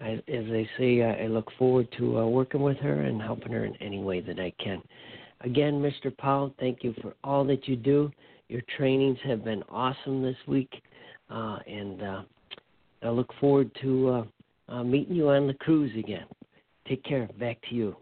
I, 0.00 0.12
as 0.28 0.44
I 0.50 0.68
say, 0.78 1.02
I 1.02 1.26
look 1.26 1.50
forward 1.58 1.88
to 1.98 2.24
working 2.26 2.62
with 2.62 2.78
her 2.78 3.02
and 3.02 3.20
helping 3.20 3.52
her 3.52 3.64
in 3.64 3.74
any 3.82 3.98
way 3.98 4.20
that 4.20 4.38
I 4.38 4.52
can. 4.62 4.80
Again, 5.40 5.82
Mr. 5.82 6.16
Powell, 6.16 6.54
thank 6.60 6.82
you 6.82 6.94
for 7.02 7.14
all 7.24 7.44
that 7.46 7.66
you 7.66 7.76
do. 7.76 8.10
Your 8.48 8.62
trainings 8.76 9.18
have 9.24 9.44
been 9.44 9.62
awesome 9.68 10.22
this 10.22 10.36
week, 10.46 10.72
uh, 11.30 11.58
and 11.66 12.02
uh, 12.02 12.22
I 13.02 13.08
look 13.08 13.32
forward 13.40 13.70
to 13.82 14.24
meeting 14.84 15.16
you 15.16 15.30
on 15.30 15.46
the 15.46 15.54
cruise 15.54 15.92
again. 15.98 16.26
Take 16.86 17.02
care. 17.02 17.28
Back 17.38 17.58
to 17.68 17.74
you. 17.74 17.96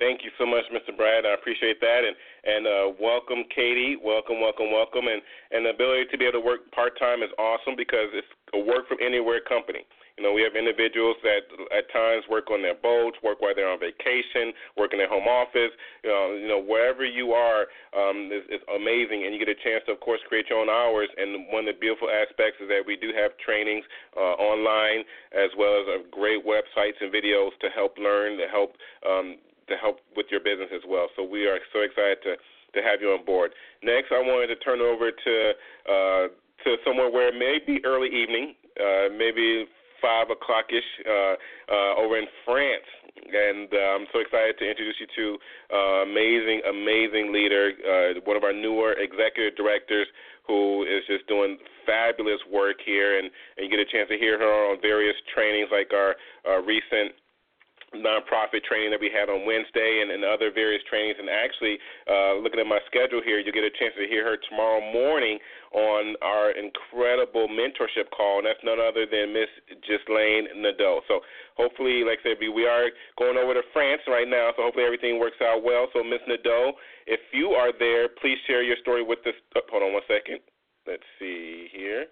Thank 0.00 0.24
you 0.24 0.32
so 0.40 0.46
much, 0.48 0.64
Mr. 0.72 0.96
Bratt. 0.96 1.28
I 1.28 1.36
appreciate 1.36 1.78
that, 1.84 2.00
and 2.08 2.16
and 2.40 2.64
uh, 2.64 2.86
welcome, 2.96 3.44
Katie. 3.54 4.00
Welcome, 4.00 4.40
welcome, 4.40 4.72
welcome, 4.72 5.12
and 5.12 5.20
and 5.52 5.68
the 5.68 5.76
ability 5.76 6.08
to 6.10 6.16
be 6.16 6.24
able 6.24 6.40
to 6.40 6.46
work 6.46 6.64
part 6.72 6.98
time 6.98 7.20
is 7.20 7.28
awesome 7.36 7.76
because 7.76 8.08
it's 8.16 8.32
a 8.56 8.58
work 8.64 8.88
from 8.88 8.96
anywhere 9.04 9.44
company. 9.44 9.84
You 10.16 10.24
know, 10.24 10.32
we 10.32 10.40
have 10.40 10.56
individuals 10.56 11.16
that 11.20 11.44
at 11.76 11.84
times 11.92 12.24
work 12.32 12.48
on 12.48 12.64
their 12.64 12.76
boats, 12.76 13.16
work 13.20 13.44
while 13.44 13.52
they're 13.54 13.68
on 13.68 13.80
vacation, 13.80 14.56
work 14.76 14.92
in 14.92 14.98
their 14.98 15.08
home 15.08 15.28
office. 15.28 15.72
You 16.04 16.10
know, 16.10 16.24
you 16.32 16.48
know 16.48 16.60
wherever 16.64 17.04
you 17.04 17.36
are 17.36 17.68
um, 17.92 18.32
is 18.32 18.60
amazing, 18.72 19.28
and 19.28 19.36
you 19.36 19.38
get 19.40 19.52
a 19.52 19.60
chance 19.60 19.84
to, 19.84 19.92
of 19.92 20.00
course, 20.00 20.20
create 20.32 20.48
your 20.48 20.64
own 20.64 20.72
hours. 20.72 21.12
And 21.20 21.44
one 21.52 21.68
of 21.68 21.76
the 21.76 21.80
beautiful 21.80 22.08
aspects 22.08 22.56
is 22.64 22.72
that 22.72 22.88
we 22.88 22.96
do 22.96 23.12
have 23.12 23.36
trainings 23.36 23.84
uh, 24.16 24.36
online 24.40 25.04
as 25.36 25.52
well 25.60 25.76
as 25.76 25.84
uh, 25.92 26.08
great 26.08 26.40
websites 26.40 26.96
and 27.04 27.12
videos 27.12 27.52
to 27.60 27.68
help 27.68 27.96
learn, 28.00 28.40
to 28.40 28.48
help 28.48 28.80
um, 29.04 29.36
to 29.70 29.76
help 29.76 30.00
with 30.16 30.26
your 30.30 30.40
business 30.40 30.68
as 30.74 30.82
well. 30.86 31.06
So 31.16 31.24
we 31.24 31.46
are 31.46 31.58
so 31.72 31.80
excited 31.80 32.18
to 32.24 32.34
to 32.74 32.80
have 32.86 33.02
you 33.02 33.10
on 33.10 33.24
board. 33.24 33.50
Next, 33.82 34.12
I 34.12 34.20
wanted 34.22 34.46
to 34.54 34.58
turn 34.62 34.80
over 34.80 35.10
to 35.10 35.34
uh, 35.90 36.24
to 36.64 36.76
somewhere 36.84 37.10
where 37.10 37.28
it 37.28 37.38
may 37.38 37.58
be 37.58 37.82
early 37.84 38.08
evening, 38.08 38.54
uh, 38.78 39.10
maybe 39.16 39.66
five 40.00 40.30
o'clock 40.30 40.66
ish 40.70 40.90
uh, 41.06 41.34
uh, 41.68 41.92
over 42.00 42.18
in 42.18 42.26
France. 42.44 42.88
And 43.20 43.68
uh, 43.68 44.00
I'm 44.00 44.06
so 44.12 44.20
excited 44.20 44.56
to 44.58 44.64
introduce 44.64 44.96
you 44.98 45.08
to 45.16 45.26
uh, 45.74 46.02
amazing, 46.08 46.62
amazing 46.68 47.32
leader, 47.32 47.72
uh, 47.84 48.20
one 48.24 48.36
of 48.36 48.44
our 48.44 48.52
newer 48.52 48.94
executive 48.94 49.56
directors 49.56 50.06
who 50.46 50.82
is 50.84 51.04
just 51.06 51.26
doing 51.28 51.58
fabulous 51.84 52.40
work 52.50 52.76
here. 52.84 53.18
And, 53.18 53.30
and 53.56 53.66
you 53.66 53.70
get 53.70 53.78
a 53.78 53.90
chance 53.90 54.08
to 54.08 54.16
hear 54.16 54.38
her 54.38 54.72
on 54.72 54.80
various 54.80 55.16
trainings 55.34 55.68
like 55.70 55.92
our 55.92 56.16
uh, 56.48 56.62
recent 56.62 57.12
nonprofit 57.94 58.62
training 58.62 58.90
that 58.90 59.00
we 59.00 59.10
had 59.10 59.28
on 59.28 59.42
Wednesday 59.46 60.00
and, 60.02 60.10
and 60.10 60.22
other 60.22 60.50
various 60.54 60.82
trainings. 60.88 61.18
And 61.18 61.28
actually, 61.28 61.78
uh, 62.06 62.38
looking 62.38 62.60
at 62.60 62.66
my 62.66 62.78
schedule 62.86 63.20
here, 63.24 63.42
you'll 63.42 63.54
get 63.54 63.66
a 63.66 63.74
chance 63.74 63.94
to 63.98 64.06
hear 64.06 64.22
her 64.22 64.38
tomorrow 64.48 64.80
morning 64.80 65.38
on 65.74 66.14
our 66.22 66.54
incredible 66.54 67.50
mentorship 67.50 68.10
call, 68.14 68.38
and 68.38 68.46
that's 68.46 68.62
none 68.62 68.78
other 68.78 69.06
than 69.10 69.34
Miss 69.34 69.50
Ghislaine 69.86 70.46
Nadeau. 70.62 71.02
So 71.08 71.20
hopefully, 71.56 72.02
like 72.06 72.22
I 72.22 72.34
said, 72.34 72.38
we 72.38 72.66
are 72.66 72.90
going 73.18 73.38
over 73.38 73.54
to 73.54 73.62
France 73.72 74.02
right 74.06 74.26
now, 74.28 74.50
so 74.54 74.62
hopefully 74.62 74.86
everything 74.86 75.18
works 75.18 75.42
out 75.42 75.62
well. 75.62 75.86
So 75.92 76.02
Miss 76.02 76.22
Nadeau, 76.26 76.78
if 77.06 77.20
you 77.32 77.58
are 77.58 77.74
there, 77.76 78.08
please 78.08 78.38
share 78.46 78.62
your 78.62 78.76
story 78.82 79.02
with 79.02 79.20
us. 79.26 79.34
Oh, 79.56 79.66
hold 79.70 79.82
on 79.82 79.92
one 79.92 80.06
second. 80.06 80.38
Let's 80.86 81.06
see 81.18 81.68
here. 81.72 82.06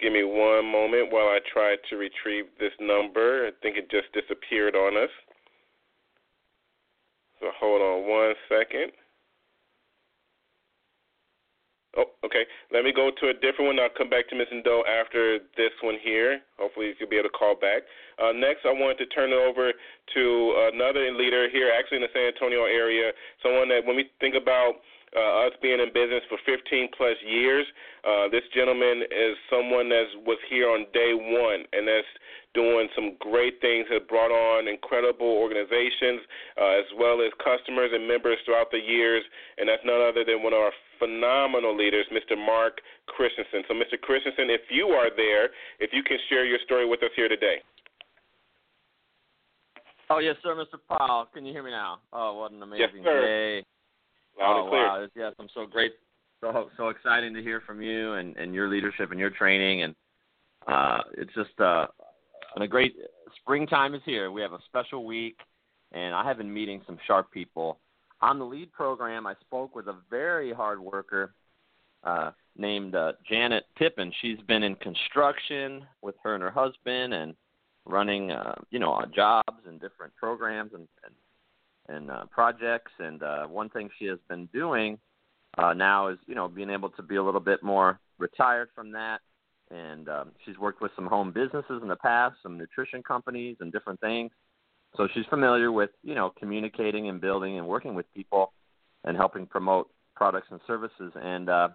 Give 0.00 0.12
me 0.12 0.24
one 0.24 0.66
moment 0.66 1.12
while 1.12 1.28
I 1.28 1.38
try 1.52 1.76
to 1.88 1.96
retrieve 1.96 2.46
this 2.58 2.72
number. 2.80 3.46
I 3.46 3.50
think 3.62 3.76
it 3.76 3.90
just 3.90 4.12
disappeared 4.12 4.74
on 4.74 4.96
us. 4.96 5.10
So 7.40 7.46
hold 7.58 7.80
on 7.80 8.08
one 8.08 8.34
second. 8.48 8.92
Oh, 11.96 12.10
okay. 12.26 12.42
Let 12.72 12.82
me 12.82 12.90
go 12.90 13.10
to 13.14 13.30
a 13.30 13.34
different 13.34 13.70
one. 13.70 13.78
I'll 13.78 13.94
come 13.96 14.10
back 14.10 14.26
to 14.30 14.34
Ms. 14.34 14.50
Nadeau 14.50 14.82
after 14.82 15.38
this 15.56 15.70
one 15.82 15.94
here. 16.02 16.40
Hopefully, 16.58 16.90
you'll 16.98 17.08
be 17.08 17.22
able 17.22 17.30
to 17.30 17.38
call 17.38 17.54
back. 17.54 17.86
Uh, 18.18 18.34
next, 18.34 18.66
I 18.66 18.74
wanted 18.74 18.98
to 18.98 19.06
turn 19.14 19.30
it 19.30 19.38
over 19.38 19.70
to 19.70 20.24
another 20.74 21.06
leader 21.14 21.46
here, 21.50 21.70
actually 21.70 22.02
in 22.02 22.06
the 22.06 22.10
San 22.12 22.34
Antonio 22.34 22.66
area, 22.66 23.12
someone 23.42 23.68
that 23.70 23.86
when 23.86 23.94
we 23.94 24.10
think 24.18 24.34
about 24.34 24.82
uh, 25.14 25.46
us 25.46 25.54
being 25.62 25.80
in 25.80 25.88
business 25.94 26.22
for 26.28 26.38
15 26.44 26.90
plus 26.96 27.16
years. 27.26 27.66
Uh, 28.02 28.28
this 28.28 28.44
gentleman 28.54 29.06
is 29.08 29.34
someone 29.48 29.88
that 29.88 30.06
was 30.26 30.38
here 30.50 30.68
on 30.68 30.86
day 30.92 31.14
one 31.14 31.64
and 31.72 31.86
that's 31.86 32.12
doing 32.54 32.86
some 32.94 33.18
great 33.18 33.58
things, 33.60 33.86
has 33.90 34.02
brought 34.06 34.30
on 34.30 34.68
incredible 34.68 35.26
organizations 35.26 36.22
uh, 36.54 36.78
as 36.78 36.86
well 36.94 37.18
as 37.18 37.34
customers 37.42 37.90
and 37.92 38.06
members 38.06 38.38
throughout 38.46 38.70
the 38.70 38.78
years, 38.78 39.22
and 39.58 39.68
that's 39.68 39.82
none 39.84 40.00
other 40.00 40.22
than 40.22 40.42
one 40.42 40.54
of 40.54 40.62
our 40.62 40.74
phenomenal 41.02 41.74
leaders, 41.74 42.06
Mr. 42.14 42.38
Mark 42.38 42.78
Christensen. 43.10 43.66
So, 43.66 43.74
Mr. 43.74 43.98
Christensen, 44.00 44.54
if 44.54 44.62
you 44.70 44.94
are 44.94 45.10
there, 45.10 45.50
if 45.82 45.90
you 45.92 46.02
can 46.06 46.16
share 46.30 46.46
your 46.46 46.62
story 46.64 46.86
with 46.86 47.02
us 47.02 47.10
here 47.16 47.28
today. 47.28 47.58
Oh 50.10 50.18
yes, 50.18 50.36
sir, 50.42 50.54
Mr. 50.54 50.78
Powell. 50.86 51.26
Can 51.32 51.46
you 51.46 51.52
hear 51.52 51.62
me 51.62 51.70
now? 51.70 51.98
Oh, 52.12 52.38
what 52.38 52.52
an 52.52 52.62
amazing 52.62 53.02
yes, 53.02 53.04
day! 53.04 53.64
Loud 54.38 54.66
oh 54.66 54.70
wow, 54.70 55.06
yes, 55.14 55.32
I'm 55.38 55.48
so 55.54 55.66
great, 55.66 55.92
so 56.40 56.68
so 56.76 56.88
exciting 56.88 57.34
to 57.34 57.42
hear 57.42 57.62
from 57.66 57.80
you 57.80 58.14
and 58.14 58.36
and 58.36 58.54
your 58.54 58.68
leadership 58.68 59.10
and 59.10 59.20
your 59.20 59.30
training, 59.30 59.82
and 59.82 59.94
uh, 60.66 61.02
it's 61.16 61.32
just 61.34 61.58
uh, 61.60 61.86
and 62.54 62.64
a 62.64 62.68
great 62.68 62.96
springtime 63.40 63.94
is 63.94 64.02
here. 64.04 64.30
We 64.30 64.42
have 64.42 64.52
a 64.52 64.60
special 64.66 65.04
week, 65.04 65.38
and 65.92 66.14
I 66.14 66.24
have 66.24 66.38
been 66.38 66.52
meeting 66.52 66.82
some 66.86 66.98
sharp 67.06 67.30
people 67.30 67.78
on 68.24 68.38
the 68.38 68.44
lead 68.44 68.72
program, 68.72 69.26
I 69.26 69.34
spoke 69.40 69.74
with 69.74 69.86
a 69.86 69.96
very 70.08 70.52
hard 70.52 70.80
worker 70.80 71.34
uh, 72.04 72.30
named 72.56 72.94
uh, 72.94 73.12
Janet 73.28 73.64
Pippin. 73.76 74.12
She's 74.22 74.38
been 74.48 74.62
in 74.62 74.76
construction 74.76 75.84
with 76.00 76.14
her 76.22 76.34
and 76.34 76.42
her 76.42 76.50
husband 76.50 77.12
and 77.12 77.34
running, 77.84 78.30
uh, 78.30 78.54
you 78.70 78.78
know, 78.78 78.94
uh, 78.94 79.06
jobs 79.14 79.60
and 79.66 79.78
different 79.80 80.14
programs 80.16 80.72
and 80.72 80.88
and, 81.04 81.14
and 81.88 82.10
uh, 82.10 82.24
projects. 82.30 82.92
And 82.98 83.22
uh, 83.22 83.46
one 83.46 83.68
thing 83.70 83.90
she 83.98 84.06
has 84.06 84.18
been 84.28 84.46
doing 84.46 84.98
uh, 85.58 85.72
now 85.74 86.08
is, 86.08 86.18
you 86.26 86.34
know, 86.34 86.48
being 86.48 86.70
able 86.70 86.90
to 86.90 87.02
be 87.02 87.16
a 87.16 87.22
little 87.22 87.40
bit 87.40 87.62
more 87.62 88.00
retired 88.18 88.68
from 88.74 88.92
that. 88.92 89.20
And 89.70 90.08
um, 90.08 90.32
she's 90.44 90.58
worked 90.58 90.82
with 90.82 90.92
some 90.94 91.06
home 91.06 91.32
businesses 91.32 91.80
in 91.82 91.88
the 91.88 91.96
past, 91.96 92.36
some 92.42 92.58
nutrition 92.58 93.02
companies, 93.02 93.56
and 93.60 93.72
different 93.72 94.00
things. 94.00 94.30
So 94.96 95.08
she's 95.12 95.26
familiar 95.26 95.72
with, 95.72 95.90
you 96.02 96.14
know, 96.14 96.32
communicating 96.38 97.08
and 97.08 97.20
building 97.20 97.58
and 97.58 97.66
working 97.66 97.94
with 97.94 98.06
people 98.14 98.52
and 99.04 99.16
helping 99.16 99.46
promote 99.46 99.90
products 100.14 100.48
and 100.50 100.60
services. 100.66 101.12
And 101.20 101.48
uh, 101.48 101.68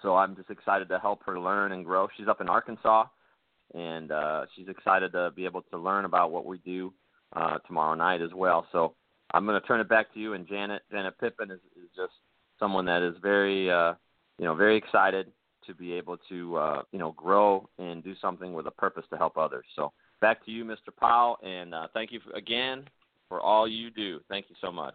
so 0.00 0.16
I'm 0.16 0.34
just 0.36 0.50
excited 0.50 0.88
to 0.88 0.98
help 0.98 1.24
her 1.26 1.38
learn 1.38 1.72
and 1.72 1.84
grow. 1.84 2.08
She's 2.16 2.28
up 2.28 2.40
in 2.40 2.48
Arkansas, 2.48 3.06
and 3.74 4.10
uh, 4.10 4.46
she's 4.54 4.68
excited 4.68 5.12
to 5.12 5.30
be 5.34 5.44
able 5.44 5.62
to 5.72 5.78
learn 5.78 6.04
about 6.04 6.30
what 6.30 6.46
we 6.46 6.58
do 6.58 6.92
uh, 7.34 7.58
tomorrow 7.66 7.94
night 7.94 8.22
as 8.22 8.32
well. 8.34 8.66
So 8.72 8.94
I'm 9.32 9.46
going 9.46 9.60
to 9.60 9.66
turn 9.66 9.80
it 9.80 9.88
back 9.88 10.12
to 10.14 10.20
you. 10.20 10.34
And 10.34 10.46
Janet, 10.46 10.82
Janet 10.90 11.18
Pippin 11.18 11.50
is, 11.50 11.60
is 11.76 11.88
just 11.96 12.12
someone 12.58 12.84
that 12.86 13.02
is 13.02 13.14
very, 13.22 13.70
uh, 13.70 13.94
you 14.38 14.44
know, 14.44 14.54
very 14.54 14.76
excited 14.76 15.32
to 15.66 15.74
be 15.74 15.92
able 15.94 16.18
to, 16.28 16.56
uh, 16.56 16.82
you 16.92 16.98
know, 16.98 17.12
grow 17.12 17.68
and 17.78 18.04
do 18.04 18.14
something 18.20 18.52
with 18.52 18.66
a 18.66 18.70
purpose 18.70 19.04
to 19.10 19.16
help 19.16 19.36
others. 19.36 19.64
So 19.76 19.92
back 20.20 20.44
to 20.44 20.50
you, 20.50 20.64
Mr. 20.64 20.94
Powell, 20.98 21.38
and 21.42 21.74
uh, 21.74 21.88
thank 21.94 22.12
you 22.12 22.20
for, 22.20 22.36
again 22.36 22.84
for 23.28 23.40
all 23.40 23.66
you 23.66 23.90
do. 23.90 24.20
Thank 24.28 24.46
you 24.50 24.56
so 24.60 24.70
much. 24.70 24.94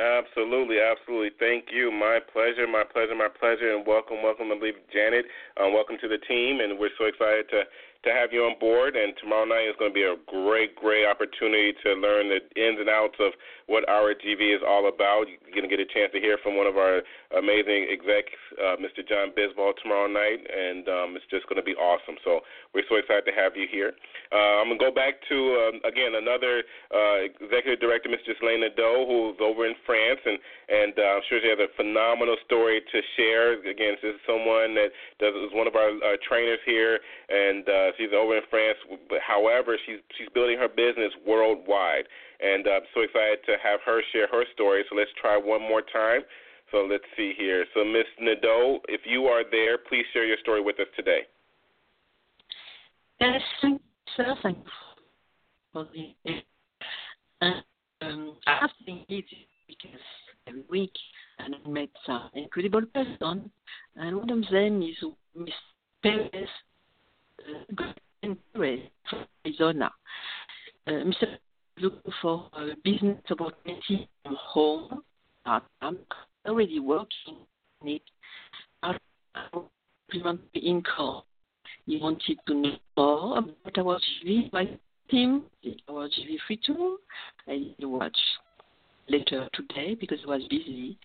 Absolutely, 0.00 0.80
absolutely. 0.80 1.30
Thank 1.38 1.66
you. 1.70 1.92
My 1.92 2.20
pleasure, 2.32 2.66
my 2.66 2.84
pleasure, 2.84 3.14
my 3.14 3.28
pleasure, 3.28 3.76
and 3.76 3.86
welcome, 3.86 4.22
welcome, 4.24 4.48
I 4.50 4.58
believe, 4.58 4.80
Janet. 4.90 5.26
Uh, 5.60 5.68
welcome 5.68 5.96
to 6.00 6.08
the 6.08 6.16
team, 6.24 6.60
and 6.60 6.78
we're 6.78 6.94
so 6.96 7.04
excited 7.04 7.50
to 7.50 7.62
to 8.04 8.10
have 8.10 8.32
you 8.32 8.44
on 8.44 8.58
board. 8.58 8.96
And 8.96 9.12
tomorrow 9.20 9.44
night 9.44 9.68
is 9.68 9.76
going 9.78 9.90
to 9.90 9.94
be 9.94 10.08
a 10.08 10.16
great, 10.26 10.74
great 10.76 11.04
opportunity 11.04 11.74
to 11.84 11.94
learn 11.94 12.32
the 12.32 12.40
ins 12.56 12.80
and 12.80 12.88
outs 12.88 13.16
of 13.20 13.32
what 13.66 13.86
our 13.88 14.14
GV 14.14 14.56
is 14.56 14.62
all 14.66 14.88
about. 14.88 15.28
You're 15.28 15.54
going 15.54 15.68
to 15.68 15.70
get 15.70 15.78
a 15.78 15.86
chance 15.86 16.10
to 16.12 16.20
hear 16.20 16.38
from 16.42 16.56
one 16.56 16.66
of 16.66 16.76
our 16.76 17.02
amazing 17.36 17.86
execs, 17.86 18.34
uh, 18.58 18.74
Mr. 18.80 19.06
John 19.06 19.30
Bisbal, 19.36 19.78
tomorrow 19.82 20.08
night, 20.08 20.42
and 20.42 20.88
um, 20.88 21.08
it's 21.14 21.28
just 21.30 21.46
going 21.46 21.60
to 21.60 21.66
be 21.66 21.76
awesome. 21.78 22.16
So 22.24 22.40
we're 22.74 22.88
so 22.88 22.96
excited 22.96 23.28
to 23.30 23.34
have 23.36 23.54
you 23.54 23.70
here. 23.70 23.92
Uh, 24.32 24.62
I'm 24.62 24.70
going 24.70 24.78
to 24.78 24.86
go 24.90 24.94
back 24.94 25.22
to, 25.30 25.36
um, 25.62 25.76
again, 25.86 26.18
another 26.18 26.62
uh, 26.90 27.26
executive 27.26 27.78
director, 27.78 28.08
Mr. 28.10 28.34
Ghislaine 28.34 28.62
Nadeau, 28.62 29.06
who's 29.06 29.38
over 29.38 29.66
in 29.66 29.74
France, 29.86 30.22
and, 30.24 30.38
and 30.70 30.94
uh, 30.98 31.18
I'm 31.18 31.24
sure 31.28 31.38
she 31.42 31.50
has 31.50 31.58
a 31.58 31.70
phenomenal 31.74 32.38
story 32.46 32.80
to 32.80 32.98
share. 33.14 33.58
Again, 33.58 33.98
this 34.02 34.14
is 34.14 34.20
someone 34.26 34.74
that 34.78 34.90
does, 35.18 35.34
is 35.34 35.54
one 35.54 35.66
of 35.66 35.74
our 35.74 35.94
uh, 35.98 36.18
trainers 36.26 36.62
here, 36.66 36.98
and 37.30 37.66
uh, 37.90 37.96
she's 37.98 38.14
over 38.16 38.36
in 38.36 38.42
France. 38.50 38.78
But 39.08 39.18
however, 39.26 39.76
she's 39.86 39.98
she's 40.16 40.28
building 40.32 40.58
her 40.58 40.68
business 40.68 41.12
worldwide, 41.26 42.04
and 42.40 42.66
I'm 42.66 42.86
so 42.94 43.02
excited 43.02 43.38
to 43.46 43.56
have 43.62 43.80
her 43.84 44.00
share 44.12 44.28
her 44.28 44.44
story. 44.54 44.84
So 44.88 44.96
let's 44.96 45.10
try 45.20 45.36
one 45.36 45.60
more 45.62 45.82
time. 45.82 46.22
So 46.70 46.86
let's 46.88 47.04
see 47.16 47.32
here. 47.36 47.64
So 47.74 47.84
Miss 47.84 48.06
Nadeau, 48.20 48.80
if 48.88 49.00
you 49.04 49.24
are 49.24 49.42
there, 49.50 49.78
please 49.78 50.04
share 50.12 50.24
your 50.24 50.38
story 50.40 50.60
with 50.62 50.78
us 50.78 50.86
today. 50.96 51.22
Yes, 53.20 53.42
for 55.72 55.86
the. 55.92 56.42
Um, 58.02 58.36
I 58.46 58.58
have 58.60 58.70
been 58.86 59.04
because 59.08 60.00
every 60.46 60.64
week, 60.70 60.92
and 61.38 61.54
I 61.54 61.68
met 61.68 61.88
some 62.06 62.30
incredible 62.34 62.82
person, 62.94 63.50
and 63.96 64.16
one 64.16 64.30
of 64.30 64.42
them 64.50 64.82
is 64.82 64.96
Miss 65.34 65.54
Perez 66.02 66.48
Arizona. 69.44 69.90
Uh, 70.86 70.90
Mr. 70.90 71.36
looking 71.78 72.12
for 72.20 72.48
a 72.54 72.74
business 72.84 73.18
opportunity 73.30 74.08
from 74.22 74.36
home. 74.38 75.02
I'm 75.46 75.98
already 76.46 76.80
working 76.80 77.36
on 77.82 77.88
it. 77.88 78.02
The 80.52 80.60
income. 80.60 81.22
He 81.86 81.98
wanted 81.98 82.38
to 82.46 82.54
know 82.54 82.76
more 82.96 83.38
about 83.38 83.78
our 83.78 84.00
GV 84.24 84.50
by 84.50 84.68
him, 85.08 85.44
our 85.88 86.08
GV 86.08 86.36
free 86.46 86.60
tool. 86.64 86.96
I 87.48 87.74
watch 87.80 88.16
later 89.08 89.48
today 89.54 89.94
because 89.94 90.18
I 90.24 90.30
was 90.30 90.42
busy. 90.50 90.98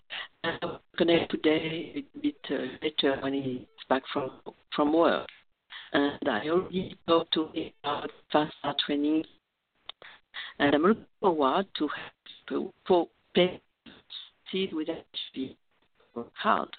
I 0.44 0.58
will 0.62 0.80
connect 0.98 1.32
today 1.32 2.06
a 2.16 2.20
bit 2.20 2.36
uh, 2.50 2.56
later 2.82 3.20
when 3.22 3.34
he's 3.34 3.66
back 3.90 4.04
from 4.12 4.32
from 4.76 4.94
work 4.94 5.28
and 5.94 6.30
I 6.30 6.48
already 6.50 6.98
talked 7.08 7.34
to 7.34 7.48
him 7.54 7.72
about 7.84 8.12
fast 8.32 8.54
start 8.60 8.78
training. 8.86 9.24
And 10.60 10.76
I'm 10.76 10.84
looking 10.84 11.06
forward 11.20 11.68
to 11.78 11.90
to 12.50 12.74
for 12.88 13.08
see 14.52 14.70
with 14.74 14.88
HP 14.88 15.56
hard 16.34 16.70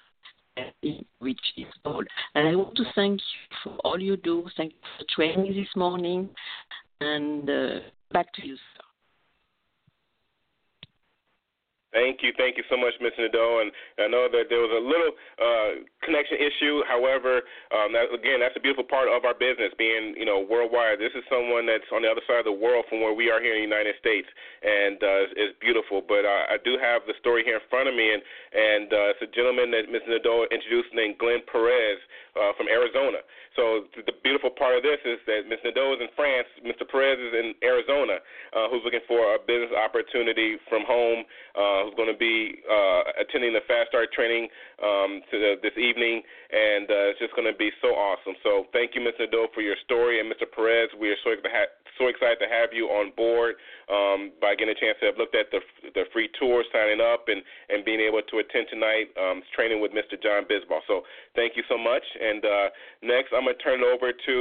which 1.18 1.40
is 1.56 1.66
goal. 1.84 2.04
And 2.34 2.48
I 2.48 2.54
want 2.56 2.76
to 2.76 2.84
thank 2.94 3.20
you 3.20 3.56
for 3.62 3.76
all 3.84 4.00
you 4.00 4.16
do. 4.16 4.46
Thank 4.56 4.72
you 4.72 4.78
for 4.98 5.04
training 5.14 5.54
this 5.54 5.68
morning. 5.76 6.28
And 7.00 7.48
uh, 7.48 7.80
back 8.12 8.32
to 8.34 8.46
you, 8.46 8.56
sir. 8.56 8.85
Thank 11.96 12.20
you, 12.20 12.36
thank 12.36 12.60
you 12.60 12.64
so 12.68 12.76
much, 12.76 12.92
Mr. 13.00 13.24
Nadeau. 13.24 13.64
And 13.64 13.72
I 13.96 14.04
know 14.12 14.28
that 14.28 14.52
there 14.52 14.60
was 14.60 14.68
a 14.68 14.84
little 14.84 15.16
uh, 15.40 15.70
connection 16.04 16.36
issue. 16.36 16.84
However, 16.84 17.40
um, 17.72 17.96
that, 17.96 18.12
again, 18.12 18.44
that's 18.44 18.52
a 18.52 18.60
beautiful 18.60 18.84
part 18.84 19.08
of 19.08 19.24
our 19.24 19.32
business, 19.32 19.72
being 19.80 20.12
you 20.12 20.28
know 20.28 20.44
worldwide. 20.44 21.00
This 21.00 21.16
is 21.16 21.24
someone 21.32 21.64
that's 21.64 21.88
on 21.96 22.04
the 22.04 22.12
other 22.12 22.20
side 22.28 22.44
of 22.44 22.48
the 22.52 22.52
world 22.52 22.84
from 22.92 23.00
where 23.00 23.16
we 23.16 23.32
are 23.32 23.40
here 23.40 23.56
in 23.56 23.64
the 23.64 23.68
United 23.72 23.96
States, 23.96 24.28
and 24.60 25.00
uh, 25.00 25.40
it's 25.40 25.56
beautiful. 25.56 26.04
But 26.04 26.28
uh, 26.28 26.52
I 26.52 26.60
do 26.60 26.76
have 26.76 27.08
the 27.08 27.16
story 27.16 27.48
here 27.48 27.56
in 27.56 27.64
front 27.72 27.88
of 27.88 27.96
me, 27.96 28.12
and 28.12 28.20
and 28.52 28.88
uh, 28.92 29.12
it's 29.16 29.24
a 29.24 29.32
gentleman 29.32 29.72
that 29.72 29.88
Mr. 29.88 30.20
Nadeau 30.20 30.44
introduced 30.52 30.92
named 30.92 31.16
Glenn 31.16 31.40
Perez 31.48 31.96
uh, 32.36 32.52
from 32.60 32.68
Arizona. 32.68 33.24
So 33.56 33.88
the 33.96 34.12
beautiful 34.22 34.52
part 34.52 34.76
of 34.76 34.84
this 34.84 35.00
is 35.08 35.16
that 35.26 35.48
Mr. 35.48 35.72
Nadeau 35.72 35.96
is 35.96 36.00
in 36.04 36.12
France, 36.14 36.46
Mr. 36.60 36.84
Perez 36.84 37.16
is 37.16 37.32
in 37.32 37.56
Arizona, 37.64 38.20
uh, 38.52 38.68
who's 38.68 38.84
looking 38.84 39.02
for 39.08 39.34
a 39.34 39.40
business 39.40 39.72
opportunity 39.72 40.60
from 40.68 40.84
home. 40.84 41.25
Uh, 41.56 41.88
who's 41.88 41.96
going 41.96 42.12
to 42.12 42.20
be 42.20 42.60
uh, 42.68 43.16
attending 43.16 43.56
the 43.56 43.64
Fast 43.64 43.88
Start 43.88 44.12
training 44.12 44.44
um, 44.84 45.25
to 45.32 45.40
the, 45.40 45.50
this 45.64 45.72
evening, 45.80 46.20
and 46.52 46.84
uh, 46.84 47.10
it's 47.10 47.18
just 47.18 47.32
going 47.32 47.48
to 47.48 47.56
be 47.56 47.72
so 47.80 47.96
awesome. 47.96 48.36
So 48.44 48.68
thank 48.76 48.92
you, 48.92 49.00
Mr. 49.00 49.25
Doe, 49.25 49.48
for 49.56 49.64
your 49.64 49.76
story, 49.80 50.20
and 50.20 50.28
Mr. 50.28 50.44
Perez, 50.44 50.92
we 51.00 51.08
are 51.08 51.16
so, 51.25 51.32
so 51.98 52.08
excited 52.08 52.38
to 52.40 52.48
have 52.48 52.70
you 52.72 52.88
on 52.92 53.12
board 53.16 53.56
um, 53.88 54.32
by 54.40 54.54
getting 54.54 54.74
a 54.74 54.80
chance 54.80 54.96
to 55.00 55.06
have 55.06 55.18
looked 55.18 55.34
at 55.34 55.50
the 55.50 55.60
the 55.94 56.04
free 56.12 56.28
tour, 56.38 56.64
signing 56.72 57.00
up, 57.00 57.28
and 57.28 57.42
and 57.68 57.84
being 57.84 58.00
able 58.00 58.22
to 58.22 58.38
attend 58.38 58.68
tonight 58.70 59.08
um, 59.16 59.42
training 59.54 59.80
with 59.80 59.92
Mr. 59.92 60.20
John 60.20 60.44
Bisbal. 60.44 60.80
So 60.86 61.02
thank 61.34 61.56
you 61.56 61.64
so 61.68 61.76
much. 61.78 62.04
And 62.20 62.44
uh, 62.44 62.68
next, 63.02 63.32
I'm 63.32 63.48
to 63.48 63.54
turn 63.60 63.80
it 63.80 63.88
over 63.88 64.12
to. 64.12 64.36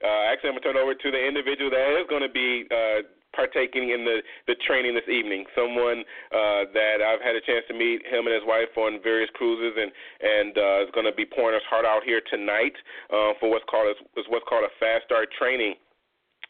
Uh, 0.00 0.32
actually, 0.32 0.50
I'm 0.50 0.56
to 0.56 0.64
turn 0.64 0.76
it 0.76 0.84
over 0.84 0.96
to 0.96 1.08
the 1.12 1.20
individual 1.20 1.68
that 1.68 1.92
is 2.00 2.08
to 2.08 2.32
be 2.32 2.64
uh, 2.72 3.04
partaking 3.32 3.90
in 3.90 4.04
the 4.04 4.20
the 4.46 4.56
training 4.66 4.94
this 4.94 5.08
evening. 5.08 5.44
Someone 5.54 6.02
uh, 6.32 6.68
that 6.74 7.00
I've 7.00 7.22
had 7.22 7.36
a 7.36 7.42
chance 7.42 7.64
to 7.68 7.74
meet 7.74 8.04
him 8.06 8.26
and 8.26 8.34
his 8.34 8.44
wife 8.44 8.72
on 8.76 9.00
various 9.02 9.30
cruises, 9.34 9.76
and 9.78 9.90
and 10.20 10.52
uh, 10.56 10.84
is 10.84 10.90
going 10.92 11.06
to 11.06 11.14
be 11.14 11.24
pouring 11.24 11.54
his 11.54 11.66
heart 11.68 11.84
out 11.84 12.02
here 12.04 12.20
tonight 12.28 12.74
uh, 13.10 13.36
for 13.38 13.50
what's 13.50 13.66
called 13.70 13.94
is 14.16 14.26
what's 14.28 14.44
called 14.48 14.64
a 14.64 14.72
fast 14.78 15.04
start 15.06 15.28
training 15.38 15.74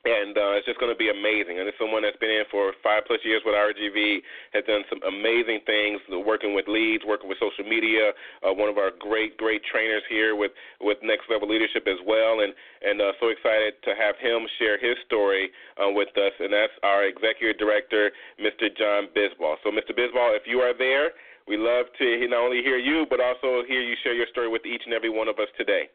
and 0.05 0.33
uh, 0.33 0.57
it's 0.57 0.65
just 0.65 0.81
going 0.81 0.93
to 0.93 0.97
be 0.97 1.13
amazing. 1.13 1.61
And 1.61 1.69
it's 1.69 1.77
someone 1.77 2.01
that's 2.01 2.17
been 2.17 2.33
in 2.33 2.49
for 2.49 2.73
five 2.81 3.05
plus 3.05 3.21
years 3.21 3.45
with 3.45 3.53
RGV, 3.53 4.25
has 4.57 4.65
done 4.65 4.81
some 4.89 5.05
amazing 5.05 5.61
things, 5.69 6.01
working 6.25 6.57
with 6.57 6.65
leads, 6.69 7.05
working 7.05 7.29
with 7.29 7.37
social 7.37 7.69
media. 7.69 8.17
Uh, 8.41 8.57
one 8.57 8.73
of 8.73 8.81
our 8.81 8.97
great, 8.97 9.37
great 9.37 9.61
trainers 9.69 10.03
here 10.09 10.37
with 10.37 10.53
with 10.81 10.97
Next 11.05 11.29
Level 11.29 11.49
Leadership 11.49 11.85
as 11.85 12.01
well, 12.09 12.41
and 12.41 12.57
and 12.81 12.97
uh, 13.01 13.13
so 13.21 13.29
excited 13.29 13.77
to 13.85 13.93
have 13.93 14.17
him 14.17 14.49
share 14.57 14.81
his 14.81 14.97
story 15.05 15.53
uh, 15.77 15.93
with 15.93 16.09
us. 16.17 16.33
And 16.41 16.49
that's 16.49 16.73
our 16.81 17.05
executive 17.05 17.61
director, 17.61 18.11
Mr. 18.41 18.73
John 18.73 19.13
Bisbal. 19.13 19.61
So, 19.61 19.69
Mr. 19.69 19.93
Bisbal, 19.93 20.33
if 20.33 20.49
you 20.49 20.65
are 20.65 20.73
there, 20.73 21.13
we 21.47 21.57
love 21.61 21.87
to 21.99 22.07
not 22.29 22.41
only 22.41 22.63
hear 22.63 22.79
you, 22.79 23.05
but 23.11 23.21
also 23.21 23.67
hear 23.69 23.83
you 23.83 23.97
share 24.03 24.15
your 24.15 24.27
story 24.33 24.49
with 24.49 24.65
each 24.65 24.83
and 24.87 24.95
every 24.95 25.11
one 25.11 25.29
of 25.29 25.37
us 25.39 25.49
today. 25.59 25.93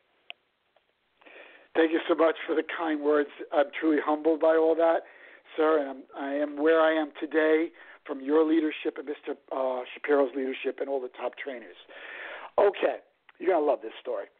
Thank 1.76 1.92
you 1.92 2.00
so 2.08 2.16
much 2.16 2.36
for 2.48 2.56
the 2.56 2.64
kind 2.64 3.02
words. 3.02 3.28
I'm 3.52 3.68
truly 3.78 4.00
humbled 4.00 4.40
by 4.40 4.56
all 4.56 4.76
that, 4.76 5.04
sir, 5.58 5.80
and 5.80 5.90
I'm, 5.90 6.02
I 6.16 6.32
am 6.32 6.56
where 6.56 6.80
I 6.80 6.94
am 6.94 7.12
today 7.20 7.68
from 8.08 8.22
your 8.22 8.48
leadership 8.48 8.96
and 8.96 9.04
Mr. 9.04 9.36
Uh, 9.52 9.84
Shapiro's 9.92 10.32
leadership 10.34 10.80
and 10.80 10.88
all 10.88 11.02
the 11.02 11.12
top 11.20 11.34
trainers. 11.36 11.76
Okay, 12.58 13.04
you're 13.40 13.52
going 13.52 13.62
to 13.62 13.68
love 13.68 13.80
this 13.84 13.92
story. 14.00 14.32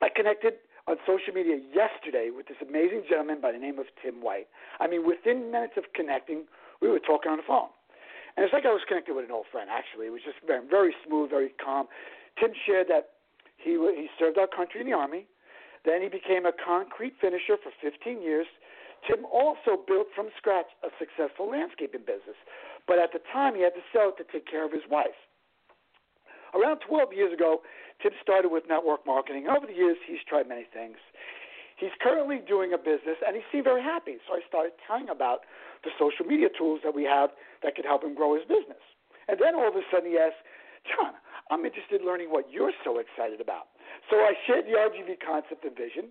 I 0.00 0.08
connected 0.08 0.54
on 0.88 0.96
social 1.04 1.34
media 1.34 1.60
yesterday 1.68 2.30
with 2.32 2.48
this 2.48 2.56
amazing 2.64 3.04
gentleman 3.04 3.42
by 3.42 3.52
the 3.52 3.58
name 3.58 3.78
of 3.78 3.84
Tim 4.00 4.24
White. 4.24 4.48
I 4.80 4.88
mean, 4.88 5.04
within 5.04 5.52
minutes 5.52 5.76
of 5.76 5.84
connecting, 5.92 6.48
we 6.80 6.88
were 6.88 7.00
talking 7.00 7.30
on 7.30 7.36
the 7.36 7.44
phone. 7.46 7.68
And 8.38 8.44
it's 8.44 8.54
like 8.54 8.64
I 8.64 8.72
was 8.72 8.80
connected 8.88 9.12
with 9.12 9.26
an 9.26 9.32
old 9.36 9.52
friend, 9.52 9.68
actually. 9.68 10.06
It 10.06 10.16
was 10.16 10.24
just 10.24 10.40
very, 10.46 10.64
very 10.64 10.96
smooth, 11.04 11.28
very 11.28 11.52
calm. 11.62 11.92
Tim 12.40 12.56
shared 12.64 12.88
that 12.88 13.20
he, 13.60 13.76
he 13.76 14.08
served 14.16 14.38
our 14.38 14.48
country 14.48 14.80
in 14.80 14.86
the 14.88 14.96
Army 14.96 15.28
then 15.88 16.02
he 16.04 16.08
became 16.12 16.44
a 16.44 16.52
concrete 16.52 17.16
finisher 17.20 17.56
for 17.56 17.72
15 17.80 18.20
years. 18.20 18.46
Tim 19.08 19.24
also 19.32 19.80
built 19.80 20.08
from 20.14 20.28
scratch 20.36 20.68
a 20.84 20.92
successful 21.00 21.48
landscaping 21.48 22.04
business, 22.04 22.36
but 22.86 22.98
at 22.98 23.12
the 23.16 23.22
time 23.32 23.54
he 23.54 23.62
had 23.62 23.72
to 23.72 23.84
sell 23.92 24.12
it 24.12 24.20
to 24.20 24.26
take 24.28 24.44
care 24.44 24.66
of 24.66 24.72
his 24.72 24.84
wife. 24.90 25.16
Around 26.52 26.80
12 26.84 27.12
years 27.12 27.32
ago, 27.32 27.62
Tim 28.02 28.12
started 28.22 28.48
with 28.48 28.64
network 28.68 29.06
marketing. 29.06 29.48
Over 29.48 29.66
the 29.66 29.74
years, 29.74 29.96
he's 30.06 30.22
tried 30.28 30.48
many 30.48 30.66
things. 30.72 30.96
He's 31.76 31.94
currently 32.02 32.42
doing 32.42 32.72
a 32.74 32.78
business, 32.78 33.22
and 33.22 33.36
he 33.36 33.42
seemed 33.52 33.64
very 33.64 33.82
happy. 33.82 34.18
So 34.26 34.34
I 34.34 34.42
started 34.48 34.72
telling 34.82 35.08
about 35.08 35.46
the 35.84 35.90
social 35.94 36.26
media 36.26 36.48
tools 36.50 36.80
that 36.82 36.94
we 36.94 37.04
have 37.04 37.30
that 37.62 37.76
could 37.76 37.86
help 37.86 38.02
him 38.02 38.14
grow 38.14 38.34
his 38.34 38.42
business. 38.44 38.82
And 39.28 39.38
then 39.38 39.54
all 39.54 39.68
of 39.68 39.76
a 39.76 39.84
sudden, 39.92 40.10
he 40.10 40.18
asked, 40.18 40.42
John, 40.90 41.14
I'm 41.50 41.64
interested 41.64 42.00
in 42.00 42.06
learning 42.06 42.34
what 42.34 42.50
you're 42.50 42.74
so 42.82 42.98
excited 42.98 43.40
about. 43.40 43.70
So 44.10 44.16
I 44.24 44.32
shared 44.46 44.66
the 44.66 44.76
RGV 44.76 45.20
concept 45.20 45.64
and 45.64 45.76
vision. 45.76 46.10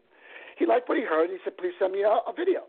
He 0.58 0.66
liked 0.66 0.90
what 0.90 0.98
he 0.98 1.06
heard. 1.06 1.30
He 1.30 1.38
said, 1.44 1.58
please 1.58 1.74
send 1.78 1.94
me 1.94 2.02
a, 2.02 2.22
a 2.26 2.34
video. 2.36 2.66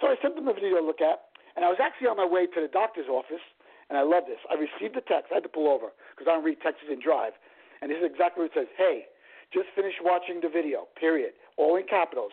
So 0.00 0.08
I 0.08 0.16
sent 0.20 0.36
him 0.36 0.48
a 0.48 0.54
video 0.54 0.80
to 0.80 0.84
look 0.84 1.00
at, 1.00 1.32
and 1.56 1.64
I 1.64 1.68
was 1.68 1.78
actually 1.80 2.08
on 2.08 2.16
my 2.16 2.26
way 2.26 2.46
to 2.46 2.58
the 2.60 2.68
doctor's 2.68 3.08
office, 3.08 3.42
and 3.88 3.96
I 3.96 4.02
love 4.02 4.24
this. 4.26 4.40
I 4.50 4.56
received 4.56 4.96
a 4.96 5.04
text. 5.04 5.30
I 5.30 5.40
had 5.40 5.46
to 5.46 5.52
pull 5.52 5.68
over 5.68 5.92
because 6.12 6.28
I 6.28 6.34
don't 6.36 6.44
read 6.44 6.60
texts 6.60 6.84
and 6.88 7.00
drive. 7.00 7.32
And 7.80 7.90
this 7.90 7.98
is 8.00 8.08
exactly 8.08 8.44
what 8.44 8.52
it 8.52 8.56
says. 8.56 8.70
Hey, 8.76 9.08
just 9.52 9.68
finished 9.76 10.00
watching 10.02 10.40
the 10.40 10.48
video, 10.48 10.88
period. 10.98 11.36
All 11.56 11.76
in 11.76 11.86
capitals. 11.86 12.32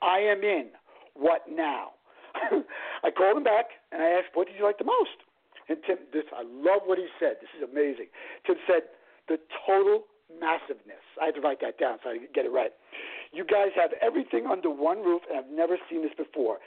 I 0.00 0.18
am 0.24 0.42
in. 0.42 0.70
What 1.14 1.44
now? 1.50 1.98
I 3.04 3.10
called 3.10 3.36
him 3.36 3.44
back, 3.44 3.66
and 3.92 4.02
I 4.02 4.16
asked, 4.16 4.32
what 4.34 4.46
did 4.46 4.56
you 4.56 4.64
like 4.64 4.78
the 4.78 4.88
most? 4.88 5.20
And 5.68 5.78
Tim, 5.86 5.98
this 6.12 6.24
I 6.32 6.42
love 6.42 6.82
what 6.86 6.98
he 6.98 7.06
said. 7.20 7.38
This 7.40 7.52
is 7.54 7.62
amazing. 7.62 8.08
Tim 8.46 8.56
said, 8.66 8.88
the 9.28 9.38
total 9.66 10.04
massiveness. 10.40 11.02
I 11.20 11.26
had 11.26 11.34
to 11.36 11.40
write 11.40 11.60
that 11.60 11.78
down 11.78 11.98
so 12.02 12.10
I 12.10 12.18
could 12.18 12.34
get 12.34 12.44
it 12.44 12.52
right. 12.52 12.72
You 13.32 13.44
guys 13.44 13.72
have 13.76 13.90
everything 14.00 14.46
under 14.46 14.70
one 14.70 15.00
roof, 15.00 15.22
and 15.28 15.38
I've 15.38 15.50
never 15.50 15.78
seen 15.88 16.02
this 16.02 16.12
before. 16.16 16.58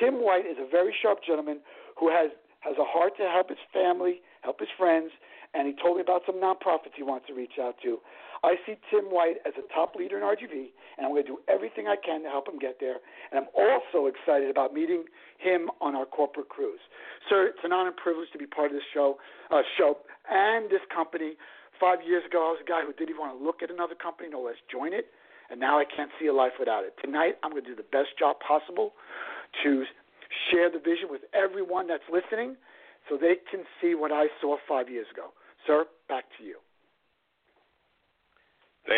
Tim 0.00 0.24
White 0.24 0.46
is 0.46 0.56
a 0.58 0.68
very 0.68 0.94
sharp 1.00 1.20
gentleman 1.26 1.60
who 1.98 2.08
has 2.08 2.30
has 2.60 2.76
a 2.80 2.84
heart 2.84 3.12
to 3.18 3.28
help 3.28 3.50
his 3.50 3.60
family, 3.74 4.22
help 4.40 4.58
his 4.58 4.72
friends, 4.78 5.12
and 5.52 5.68
he 5.68 5.74
told 5.76 5.96
me 5.96 6.02
about 6.02 6.22
some 6.24 6.36
nonprofits 6.36 6.96
he 6.96 7.02
wants 7.02 7.26
to 7.28 7.34
reach 7.34 7.60
out 7.60 7.76
to. 7.82 7.98
I 8.42 8.56
see 8.66 8.76
Tim 8.90 9.08
White 9.08 9.36
as 9.46 9.54
a 9.56 9.64
top 9.72 9.94
leader 9.96 10.18
in 10.18 10.22
RGV, 10.22 10.72
and 10.96 11.06
I'm 11.06 11.12
going 11.12 11.24
to 11.24 11.28
do 11.28 11.38
everything 11.48 11.88
I 11.88 11.96
can 11.96 12.22
to 12.24 12.28
help 12.28 12.48
him 12.48 12.58
get 12.58 12.76
there. 12.80 13.00
And 13.32 13.40
I'm 13.40 13.48
also 13.56 14.06
excited 14.06 14.50
about 14.50 14.74
meeting 14.74 15.04
him 15.38 15.70
on 15.80 15.94
our 15.94 16.04
corporate 16.04 16.50
cruise. 16.50 16.80
Sir, 17.28 17.46
it's 17.48 17.64
an 17.64 17.72
honor 17.72 17.88
and 17.88 17.96
privilege 17.96 18.28
to 18.32 18.38
be 18.38 18.46
part 18.46 18.70
of 18.70 18.76
this 18.76 18.84
show, 18.92 19.16
uh, 19.50 19.62
show 19.78 19.96
and 20.28 20.70
this 20.70 20.84
company. 20.92 21.36
Five 21.80 21.98
years 22.06 22.24
ago, 22.24 22.38
I 22.46 22.50
was 22.54 22.60
a 22.62 22.68
guy 22.68 22.82
who 22.84 22.92
didn't 22.92 23.10
even 23.10 23.20
want 23.20 23.38
to 23.38 23.44
look 23.44 23.62
at 23.62 23.70
another 23.70 23.94
company, 23.94 24.28
no 24.30 24.42
less 24.42 24.56
join 24.70 24.92
it. 24.92 25.06
And 25.50 25.60
now 25.60 25.78
I 25.78 25.84
can't 25.84 26.10
see 26.18 26.26
a 26.26 26.32
life 26.32 26.52
without 26.58 26.84
it. 26.84 26.94
Tonight, 27.04 27.36
I'm 27.42 27.50
going 27.50 27.64
to 27.64 27.68
do 27.68 27.76
the 27.76 27.90
best 27.92 28.16
job 28.18 28.36
possible 28.40 28.92
to 29.62 29.84
share 30.50 30.70
the 30.70 30.78
vision 30.78 31.08
with 31.10 31.22
everyone 31.34 31.86
that's 31.86 32.06
listening 32.10 32.56
so 33.08 33.16
they 33.16 33.36
can 33.50 33.64
see 33.80 33.94
what 33.94 34.10
I 34.12 34.26
saw 34.40 34.56
five 34.66 34.88
years 34.88 35.06
ago. 35.12 35.34
Sir, 35.66 35.84
back 36.08 36.24
to 36.38 36.44
you. 36.44 36.58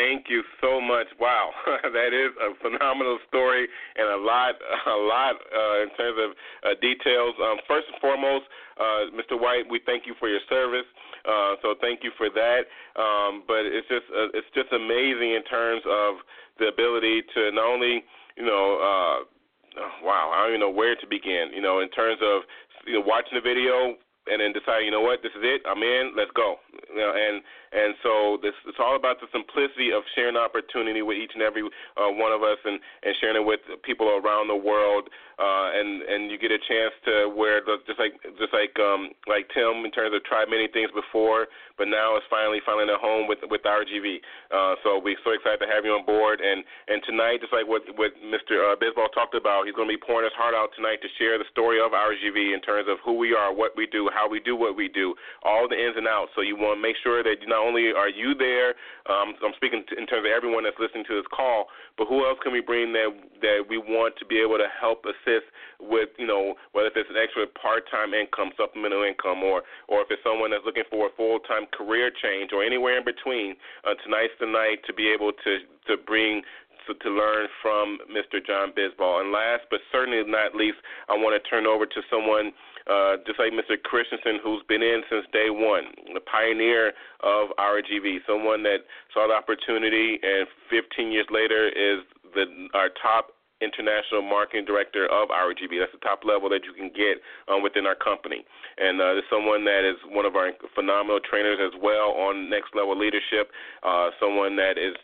Thank 0.07 0.31
you 0.31 0.45
so 0.63 0.81
much. 0.81 1.11
Wow, 1.19 1.51
that 1.83 2.15
is 2.15 2.31
a 2.39 2.55
phenomenal 2.63 3.19
story 3.27 3.67
and 3.97 4.07
a 4.07 4.17
lot, 4.23 4.55
a 4.87 4.95
lot 5.03 5.35
uh, 5.35 5.83
in 5.83 5.91
terms 5.99 6.15
of 6.23 6.31
uh, 6.63 6.79
details. 6.79 7.35
Um, 7.43 7.59
first 7.67 7.91
and 7.91 7.99
foremost, 7.99 8.47
uh, 8.79 9.11
Mr. 9.19 9.35
White, 9.35 9.67
we 9.69 9.81
thank 9.85 10.07
you 10.07 10.15
for 10.21 10.29
your 10.29 10.39
service. 10.49 10.87
Uh, 11.27 11.59
so 11.59 11.75
thank 11.81 12.07
you 12.07 12.13
for 12.17 12.31
that. 12.31 12.71
Um, 12.95 13.43
but 13.51 13.67
it's 13.67 13.89
just, 13.91 14.07
uh, 14.15 14.31
it's 14.31 14.47
just 14.55 14.71
amazing 14.71 15.35
in 15.35 15.43
terms 15.51 15.83
of 15.91 16.23
the 16.63 16.71
ability 16.71 17.27
to 17.35 17.51
not 17.51 17.67
only, 17.67 18.07
you 18.39 18.47
know, 18.47 18.79
uh, 18.79 19.19
wow, 20.07 20.31
I 20.31 20.47
don't 20.47 20.55
even 20.55 20.61
know 20.61 20.71
where 20.71 20.95
to 20.95 21.07
begin. 21.11 21.51
You 21.51 21.63
know, 21.63 21.81
in 21.81 21.91
terms 21.91 22.23
of 22.23 22.43
you 22.87 22.95
know 22.95 23.03
watching 23.05 23.35
the 23.35 23.43
video, 23.43 23.99
and 24.27 24.41
then 24.41 24.53
decide, 24.53 24.83
you 24.85 24.91
know 24.91 25.03
what, 25.03 25.23
this 25.23 25.33
is 25.33 25.43
it, 25.43 25.63
I'm 25.67 25.83
in, 25.83 26.13
let's 26.17 26.31
go. 26.35 26.57
You 26.91 27.03
know, 27.03 27.13
and 27.15 27.43
and 27.73 27.95
so 28.03 28.39
this 28.41 28.55
it's 28.67 28.79
all 28.79 28.97
about 28.97 29.21
the 29.21 29.27
simplicity 29.35 29.93
of 29.93 30.03
sharing 30.15 30.37
opportunity 30.37 31.03
with 31.03 31.19
each 31.19 31.33
and 31.35 31.43
every 31.43 31.63
uh, 31.97 32.11
one 32.15 32.33
of 32.33 32.43
us, 32.43 32.59
and 32.65 32.81
and 33.03 33.13
sharing 33.21 33.37
it 33.37 33.45
with 33.45 33.61
people 33.83 34.09
around 34.09 34.49
the 34.49 34.57
world, 34.57 35.11
uh, 35.39 35.75
and 35.75 36.03
and 36.03 36.31
you 36.31 36.39
get 36.39 36.51
a 36.51 36.63
chance 36.63 36.95
to 37.05 37.29
where 37.35 37.61
the, 37.61 37.77
just 37.87 37.99
like 37.99 38.15
just 38.39 38.55
like 38.55 38.73
um 38.79 39.11
like 39.27 39.51
Tim 39.53 39.85
in 39.85 39.91
terms 39.91 40.15
of 40.15 40.25
tried 40.25 40.49
many 40.49 40.69
things 40.73 40.89
before, 40.95 41.53
but 41.77 41.89
now 41.89 42.17
it's 42.17 42.27
finally 42.31 42.65
finally 42.65 42.89
at 42.89 43.01
home 43.01 43.29
with 43.29 43.43
with 43.51 43.61
RGV. 43.67 44.23
Uh, 44.49 44.81
so 44.81 44.97
we're 45.03 45.19
so 45.21 45.35
excited 45.35 45.61
to 45.61 45.69
have 45.69 45.85
you 45.85 45.93
on 45.93 46.07
board, 46.07 46.41
and 46.41 46.65
and 46.89 47.03
tonight, 47.05 47.45
just 47.45 47.53
like 47.53 47.67
what 47.67 47.83
what 48.01 48.17
Mr. 48.25 48.63
Uh, 48.63 48.77
Bisbal 48.79 49.13
talked 49.13 49.35
about, 49.35 49.67
he's 49.67 49.75
going 49.75 49.89
to 49.89 49.95
be 49.95 50.01
pouring 50.01 50.25
his 50.25 50.37
heart 50.39 50.55
out 50.55 50.71
tonight 50.73 51.03
to 51.03 51.11
share 51.19 51.37
the 51.37 51.49
story 51.53 51.77
of 51.77 51.93
RGV 51.93 52.55
in 52.55 52.61
terms 52.63 52.89
of 52.89 52.99
who 53.05 53.19
we 53.21 53.35
are, 53.35 53.53
what 53.53 53.77
we 53.77 53.85
do, 53.91 54.09
how 54.17 54.25
we 54.25 54.41
do 54.41 54.57
what 54.57 54.73
we 54.73 54.89
do, 54.89 55.13
all 55.45 55.69
the 55.69 55.77
ins 55.77 56.01
and 56.01 56.09
outs. 56.09 56.33
So 56.33 56.41
you 56.41 56.57
want 56.57 56.81
to 56.81 56.83
make 56.83 56.97
sure 57.05 57.21
that 57.21 57.37
not 57.45 57.61
only 57.61 57.93
are 57.93 58.09
you 58.09 58.33
there, 58.33 58.73
um, 59.13 59.37
I'm 59.45 59.53
speaking 59.61 59.85
to, 59.89 60.01
in 60.01 60.09
terms 60.09 60.25
of 60.25 60.33
everyone 60.33 60.65
that's 60.65 60.81
listening 60.81 61.05
to 61.13 61.21
this 61.21 61.29
call, 61.29 61.69
but 62.01 62.09
who 62.09 62.25
else 62.25 62.41
can 62.41 62.57
we 62.57 62.65
bring 62.65 62.97
that 62.97 63.13
that 63.45 63.61
we 63.69 63.77
want 63.77 64.17
to 64.17 64.25
be 64.25 64.41
able 64.41 64.57
to 64.57 64.69
help 64.73 65.05
assist 65.05 65.45
with, 65.77 66.09
you 66.17 66.27
know, 66.27 66.57
whether 66.73 66.89
it's 66.89 67.13
an 67.13 67.21
extra 67.21 67.45
part-time 67.53 68.17
income, 68.17 68.57
supplemental 68.57 69.05
income, 69.05 69.45
or 69.45 69.61
or 69.93 70.01
if 70.01 70.09
it's 70.09 70.25
someone 70.25 70.51
that's 70.51 70.65
looking 70.65 70.89
for 70.89 71.13
a 71.13 71.13
full-time 71.13 71.69
career 71.77 72.09
change, 72.09 72.57
or 72.57 72.65
anywhere 72.65 72.97
in 72.97 73.05
between. 73.05 73.53
Uh, 73.85 73.93
tonight's 74.01 74.33
the 74.41 74.49
night 74.49 74.81
to 74.89 74.97
be 74.97 75.13
able 75.13 75.33
to 75.45 75.53
to 75.87 76.01
bring 76.09 76.41
to, 76.87 76.95
to 76.95 77.11
learn 77.11 77.47
from 77.63 77.99
Mr. 78.11 78.45
John 78.45 78.73
Bisbal. 78.73 79.21
And 79.21 79.33
last 79.33 79.67
but 79.71 79.81
certainly 79.91 80.23
not 80.27 80.55
least, 80.55 80.79
I 81.09 81.15
want 81.15 81.35
to 81.35 81.43
turn 81.51 81.67
over 81.67 81.87
to 81.87 82.01
someone 82.11 82.53
uh, 82.87 83.17
just 83.27 83.39
like 83.39 83.53
Mr. 83.53 83.81
Christensen, 83.83 84.39
who's 84.43 84.63
been 84.69 84.83
in 84.83 85.03
since 85.11 85.27
day 85.33 85.51
one, 85.51 85.85
the 86.15 86.21
pioneer 86.21 86.93
of 87.23 87.51
RGV, 87.59 88.19
someone 88.27 88.63
that 88.63 88.87
saw 89.13 89.27
the 89.27 89.35
opportunity, 89.35 90.19
and 90.23 90.47
15 90.71 91.11
years 91.11 91.27
later 91.31 91.69
is 91.69 92.05
the 92.35 92.69
our 92.75 92.91
top 93.03 93.31
international 93.61 94.21
marketing 94.21 94.65
director 94.65 95.07
of 95.07 95.29
RGV. 95.29 95.81
That's 95.81 95.93
the 95.93 96.05
top 96.05 96.25
level 96.25 96.49
that 96.51 96.65
you 96.65 96.73
can 96.77 96.91
get 96.93 97.25
um, 97.49 97.63
within 97.63 97.87
our 97.87 97.95
company. 97.95 98.45
And 98.77 99.01
uh, 99.01 99.17
there's 99.17 99.31
someone 99.31 99.65
that 99.65 99.89
is 99.89 99.97
one 100.09 100.27
of 100.27 100.37
our 100.37 100.53
phenomenal 100.75 101.21
trainers 101.21 101.59
as 101.63 101.73
well 101.81 102.13
on 102.13 102.51
next 102.51 102.75
level 102.75 102.97
leadership. 102.97 103.49
Uh, 103.83 104.11
someone 104.21 104.57
that 104.57 104.77
is 104.77 104.95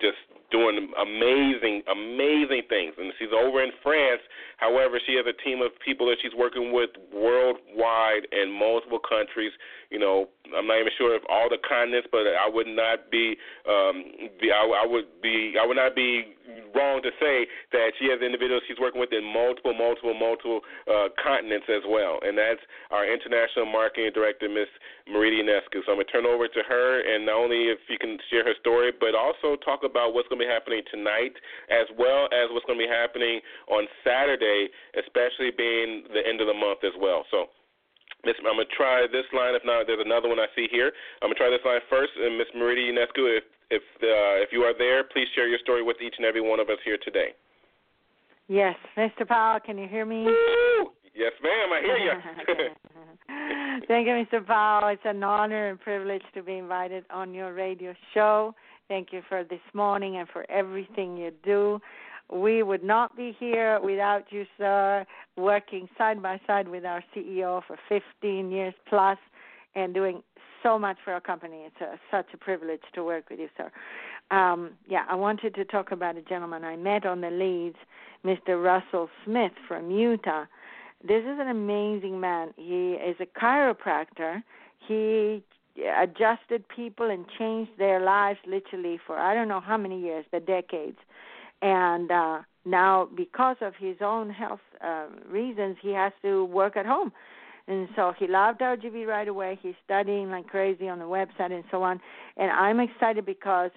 just 0.00 0.22
doing 0.50 0.92
amazing, 1.00 1.82
amazing 1.90 2.62
things. 2.68 2.94
And 2.98 3.12
she's 3.18 3.32
over 3.34 3.62
in 3.62 3.70
France. 3.82 4.22
However, 4.58 5.00
she 5.06 5.14
has 5.16 5.26
a 5.26 5.36
team 5.42 5.60
of 5.60 5.72
people 5.84 6.06
that 6.06 6.16
she's 6.22 6.34
working 6.36 6.72
with 6.72 6.90
worldwide 7.12 8.28
in 8.32 8.50
multiple 8.50 9.00
countries. 9.00 9.52
You 9.90 9.98
know, 9.98 10.28
I'm 10.56 10.66
not 10.66 10.80
even 10.80 10.92
sure 10.98 11.14
if 11.14 11.22
all 11.28 11.48
the 11.48 11.58
continents, 11.66 12.08
but 12.10 12.26
I 12.26 12.48
would 12.48 12.68
not 12.68 13.10
be, 13.10 13.36
um, 13.68 14.30
be 14.40 14.52
I, 14.52 14.62
I 14.62 14.86
would 14.86 15.10
be, 15.22 15.54
I 15.60 15.66
would 15.66 15.76
not 15.76 15.94
be 15.94 16.35
wrong 16.74 17.02
to 17.02 17.10
say 17.20 17.46
that 17.72 17.92
she 17.98 18.08
has 18.10 18.20
individuals 18.20 18.62
she's 18.68 18.78
working 18.78 19.00
with 19.00 19.12
in 19.12 19.24
multiple, 19.24 19.74
multiple, 19.74 20.14
multiple 20.14 20.60
uh, 20.86 21.08
continents 21.18 21.66
as 21.68 21.82
well. 21.88 22.18
And 22.22 22.36
that's 22.36 22.60
our 22.90 23.06
international 23.06 23.66
marketing 23.66 24.10
director, 24.14 24.48
Miss 24.48 24.70
Marita 25.08 25.42
Ionescu. 25.42 25.84
So 25.84 25.92
I'm 25.92 25.98
gonna 26.00 26.10
turn 26.10 26.26
over 26.26 26.48
to 26.48 26.62
her, 26.68 27.02
and 27.02 27.26
not 27.26 27.36
only 27.36 27.68
if 27.68 27.78
you 27.88 27.98
can 27.98 28.18
share 28.30 28.44
her 28.44 28.54
story, 28.60 28.92
but 28.92 29.14
also 29.14 29.56
talk 29.64 29.82
about 29.84 30.14
what's 30.14 30.28
gonna 30.28 30.44
be 30.44 30.50
happening 30.50 30.82
tonight, 30.90 31.34
as 31.70 31.86
well 31.98 32.26
as 32.32 32.50
what's 32.50 32.66
gonna 32.66 32.78
be 32.78 32.90
happening 32.90 33.40
on 33.68 33.86
Saturday, 34.04 34.68
especially 34.98 35.50
being 35.50 36.04
the 36.12 36.22
end 36.26 36.40
of 36.40 36.46
the 36.46 36.54
month 36.54 36.84
as 36.84 36.94
well. 37.00 37.24
So. 37.30 37.50
Miss, 38.26 38.34
I'm 38.42 38.58
gonna 38.58 38.66
try 38.74 39.06
this 39.06 39.24
line. 39.30 39.54
If 39.54 39.62
not, 39.62 39.86
there's 39.86 40.02
another 40.02 40.26
one 40.28 40.42
I 40.42 40.50
see 40.58 40.66
here. 40.66 40.90
I'm 41.22 41.30
gonna 41.30 41.38
try 41.38 41.48
this 41.48 41.62
line 41.62 41.78
first. 41.86 42.10
And 42.18 42.34
Miss 42.36 42.50
Marita 42.58 42.82
Ionescu, 42.82 43.38
if 43.38 43.44
if 43.70 43.82
uh, 44.02 44.42
if 44.42 44.50
you 44.50 44.66
are 44.66 44.74
there, 44.76 45.04
please 45.04 45.30
share 45.38 45.46
your 45.46 45.62
story 45.62 45.86
with 45.86 46.02
each 46.02 46.14
and 46.18 46.26
every 46.26 46.42
one 46.42 46.58
of 46.58 46.68
us 46.68 46.82
here 46.84 46.98
today. 46.98 47.30
Yes, 48.48 48.74
Mr. 48.98 49.26
Powell, 49.26 49.60
can 49.60 49.78
you 49.78 49.86
hear 49.86 50.04
me? 50.04 50.24
Woo! 50.24 50.90
Yes, 51.14 51.32
ma'am. 51.42 51.72
I 51.72 51.80
hear 51.80 51.98
you. 51.98 52.12
Thank 53.88 54.06
you, 54.06 54.12
Mr. 54.12 54.44
Powell. 54.44 54.88
It's 54.88 55.02
an 55.04 55.22
honor 55.22 55.70
and 55.70 55.80
privilege 55.80 56.22
to 56.34 56.42
be 56.42 56.54
invited 56.58 57.04
on 57.10 57.32
your 57.32 57.54
radio 57.54 57.94
show. 58.12 58.54
Thank 58.88 59.12
you 59.12 59.22
for 59.28 59.42
this 59.42 59.60
morning 59.72 60.16
and 60.16 60.28
for 60.28 60.48
everything 60.50 61.16
you 61.16 61.32
do. 61.44 61.80
We 62.32 62.62
would 62.62 62.82
not 62.82 63.16
be 63.16 63.36
here 63.38 63.80
without 63.80 64.24
you, 64.30 64.46
sir, 64.58 65.06
working 65.36 65.88
side 65.96 66.22
by 66.22 66.40
side 66.46 66.68
with 66.68 66.84
our 66.84 67.02
CEO 67.14 67.62
for 67.66 67.76
15 67.88 68.50
years 68.50 68.74
plus 68.88 69.18
and 69.74 69.94
doing 69.94 70.22
so 70.62 70.78
much 70.78 70.96
for 71.04 71.12
our 71.12 71.20
company. 71.20 71.58
It's 71.66 71.80
a, 71.80 71.98
such 72.10 72.26
a 72.34 72.36
privilege 72.36 72.80
to 72.94 73.04
work 73.04 73.30
with 73.30 73.38
you, 73.38 73.48
sir. 73.56 73.70
Um, 74.36 74.72
yeah, 74.88 75.04
I 75.08 75.14
wanted 75.14 75.54
to 75.54 75.64
talk 75.64 75.92
about 75.92 76.16
a 76.16 76.22
gentleman 76.22 76.64
I 76.64 76.76
met 76.76 77.06
on 77.06 77.20
the 77.20 77.30
leads, 77.30 77.76
Mr. 78.24 78.62
Russell 78.62 79.08
Smith 79.24 79.52
from 79.68 79.90
Utah. 79.90 80.46
This 81.02 81.22
is 81.22 81.38
an 81.38 81.48
amazing 81.48 82.18
man. 82.18 82.52
He 82.56 82.92
is 82.94 83.16
a 83.20 83.26
chiropractor. 83.26 84.42
He 84.88 85.44
adjusted 86.00 86.64
people 86.74 87.10
and 87.10 87.26
changed 87.38 87.72
their 87.78 88.00
lives 88.00 88.38
literally 88.46 88.98
for 89.06 89.18
I 89.18 89.34
don't 89.34 89.48
know 89.48 89.60
how 89.60 89.76
many 89.76 90.00
years, 90.00 90.24
but 90.32 90.46
decades. 90.46 90.98
And 91.62 92.10
uh 92.10 92.38
now 92.64 93.08
because 93.16 93.56
of 93.60 93.74
his 93.78 93.96
own 94.00 94.30
health 94.30 94.60
uh, 94.84 95.06
reasons 95.28 95.76
he 95.80 95.92
has 95.92 96.12
to 96.22 96.44
work 96.46 96.76
at 96.76 96.84
home 96.84 97.12
and 97.68 97.88
so 97.96 98.12
he 98.16 98.26
loved 98.26 98.60
RGV 98.60 99.06
right 99.06 99.26
away. 99.26 99.58
He's 99.60 99.74
studying 99.84 100.30
like 100.30 100.46
crazy 100.46 100.88
on 100.88 100.98
the 100.98 101.04
website 101.04 101.52
and 101.52 101.64
so 101.70 101.82
on. 101.82 102.00
And 102.36 102.50
I'm 102.50 102.78
excited 102.78 103.26
because, 103.26 103.70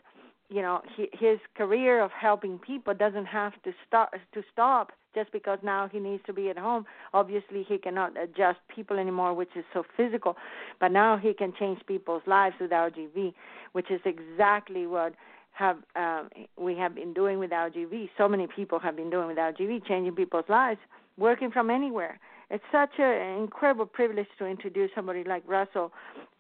you 0.50 0.62
know, 0.62 0.82
he, 0.96 1.10
his 1.14 1.40
career 1.58 2.04
of 2.04 2.12
helping 2.12 2.60
people 2.60 2.94
doesn't 2.94 3.26
have 3.26 3.54
to 3.64 3.72
start 3.88 4.10
to 4.34 4.44
stop 4.52 4.92
just 5.16 5.32
because 5.32 5.58
now 5.64 5.90
he 5.92 5.98
needs 5.98 6.22
to 6.28 6.34
be 6.34 6.50
at 6.52 6.58
home. 6.58 6.86
Obviously, 7.16 7.66
he 7.68 7.80
cannot 7.80 8.14
adjust 8.22 8.60
people 8.74 9.00
anymore, 9.00 9.34
which 9.34 9.50
is 9.56 9.66
so 9.74 9.84
physical. 9.98 10.36
But 10.80 10.92
now 10.92 11.18
he 11.18 11.34
can 11.34 11.52
change 11.60 11.80
people's 11.88 12.22
lives 12.28 12.56
with 12.62 12.70
RGV, 12.70 13.34
which 13.72 13.90
is 13.90 14.02
exactly 14.06 14.86
what 14.86 15.14
have 15.52 15.78
um, 15.96 16.30
we 16.58 16.76
have 16.76 16.96
been 16.96 17.14
doing 17.14 17.40
with 17.40 17.52
RGV. 17.52 18.10
So 18.18 18.28
many 18.28 18.48
people 18.48 18.80
have 18.80 18.96
been 18.96 19.10
doing 19.10 19.28
with 19.28 19.38
RGV, 19.38 19.86
changing 19.86 20.16
people's 20.16 20.46
lives, 20.48 20.80
working 21.18 21.52
from 21.52 21.70
anywhere 21.70 22.20
it's 22.50 22.64
such 22.72 22.98
an 22.98 23.38
incredible 23.38 23.86
privilege 23.86 24.28
to 24.40 24.46
introduce 24.46 24.90
somebody 24.96 25.24
like 25.24 25.44
Russell 25.46 25.92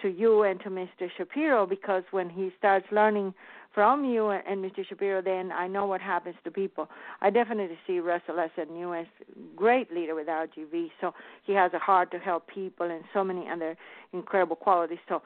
to 0.01 0.07
you 0.07 0.41
and 0.43 0.59
to 0.61 0.69
Mr. 0.69 1.07
Shapiro 1.15 1.67
because 1.67 2.03
when 2.09 2.29
he 2.29 2.51
starts 2.57 2.87
learning 2.91 3.33
from 3.75 4.03
you 4.03 4.29
and 4.31 4.65
Mr. 4.65 4.83
Shapiro, 4.87 5.21
then 5.21 5.51
I 5.51 5.67
know 5.67 5.85
what 5.85 6.01
happens 6.01 6.35
to 6.43 6.51
people. 6.51 6.89
I 7.21 7.29
definitely 7.29 7.77
see 7.85 7.99
Russell 7.99 8.39
as 8.39 8.49
a 8.57 8.65
newest 8.65 9.11
great 9.55 9.93
leader 9.93 10.15
with 10.15 10.25
RGV. 10.25 10.89
So 10.99 11.13
he 11.43 11.53
has 11.53 11.71
a 11.73 11.79
heart 11.79 12.09
to 12.11 12.17
help 12.17 12.47
people 12.47 12.89
and 12.89 13.03
so 13.13 13.23
many 13.23 13.47
other 13.47 13.77
incredible 14.11 14.55
qualities. 14.55 14.97
So, 15.07 15.21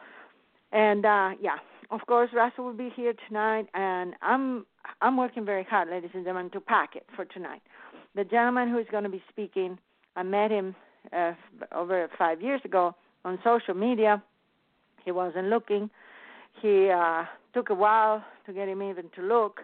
and 0.74 1.06
uh, 1.06 1.32
yeah, 1.40 1.60
of 1.92 2.02
course, 2.08 2.30
Russell 2.34 2.66
will 2.66 2.74
be 2.74 2.92
here 2.96 3.14
tonight, 3.28 3.68
and 3.74 4.14
I'm 4.22 4.66
I'm 5.02 5.18
working 5.18 5.46
very 5.46 5.64
hard, 5.64 5.90
ladies 5.90 6.12
and 6.14 6.26
gentlemen, 6.26 6.52
to 6.52 6.60
pack 6.60 6.96
it 6.96 7.06
for 7.16 7.26
tonight. 7.26 7.62
The 8.16 8.24
gentleman 8.24 8.70
who 8.70 8.78
is 8.78 8.88
going 8.92 9.04
to 9.04 9.10
be 9.10 9.24
speaking 9.30 9.78
I 10.16 10.24
met 10.24 10.52
him 10.52 10.76
uh, 11.12 11.34
over 11.74 12.08
five 12.18 12.42
years 12.42 12.62
ago 12.66 12.96
on 13.26 13.40
social 13.44 13.74
media. 13.74 14.22
He 15.04 15.12
wasn't 15.12 15.48
looking. 15.48 15.90
He 16.62 16.90
uh, 16.90 17.24
took 17.54 17.70
a 17.70 17.74
while 17.74 18.24
to 18.46 18.54
get 18.54 18.68
him 18.68 18.82
even 18.84 19.10
to 19.16 19.22
look, 19.22 19.62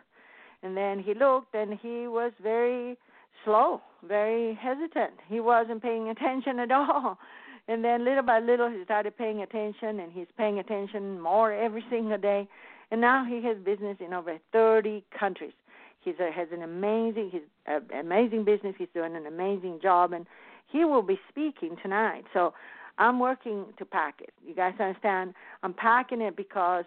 and 0.63 0.75
then 0.75 0.99
he 0.99 1.13
looked, 1.13 1.53
and 1.53 1.77
he 1.79 2.07
was 2.07 2.31
very 2.41 2.97
slow, 3.45 3.81
very 4.07 4.55
hesitant. 4.55 5.13
He 5.27 5.39
wasn't 5.39 5.81
paying 5.81 6.09
attention 6.09 6.59
at 6.59 6.71
all. 6.71 7.17
And 7.69 7.83
then 7.83 8.03
little 8.03 8.23
by 8.23 8.39
little, 8.39 8.67
he 8.67 8.83
started 8.83 9.15
paying 9.15 9.43
attention, 9.43 9.99
and 9.99 10.11
he's 10.11 10.25
paying 10.35 10.57
attention 10.57 11.21
more 11.21 11.53
every 11.53 11.85
single 11.87 12.17
day. 12.17 12.47
And 12.89 12.99
now 12.99 13.23
he 13.23 13.43
has 13.43 13.57
business 13.57 13.95
in 14.03 14.11
over 14.11 14.39
30 14.51 15.03
countries. 15.17 15.53
He's 16.01 16.15
a, 16.19 16.31
has 16.31 16.47
an 16.51 16.63
amazing, 16.63 17.29
he's 17.31 17.43
uh, 17.71 17.81
amazing 17.95 18.43
business. 18.43 18.73
He's 18.79 18.87
doing 18.95 19.15
an 19.15 19.27
amazing 19.27 19.81
job, 19.83 20.13
and 20.13 20.25
he 20.65 20.83
will 20.83 21.03
be 21.03 21.19
speaking 21.29 21.75
tonight. 21.83 22.23
So 22.33 22.55
I'm 22.97 23.19
working 23.19 23.65
to 23.77 23.85
pack 23.85 24.15
it. 24.19 24.33
You 24.43 24.55
guys 24.55 24.73
understand? 24.79 25.35
I'm 25.61 25.75
packing 25.75 26.21
it 26.21 26.35
because 26.35 26.85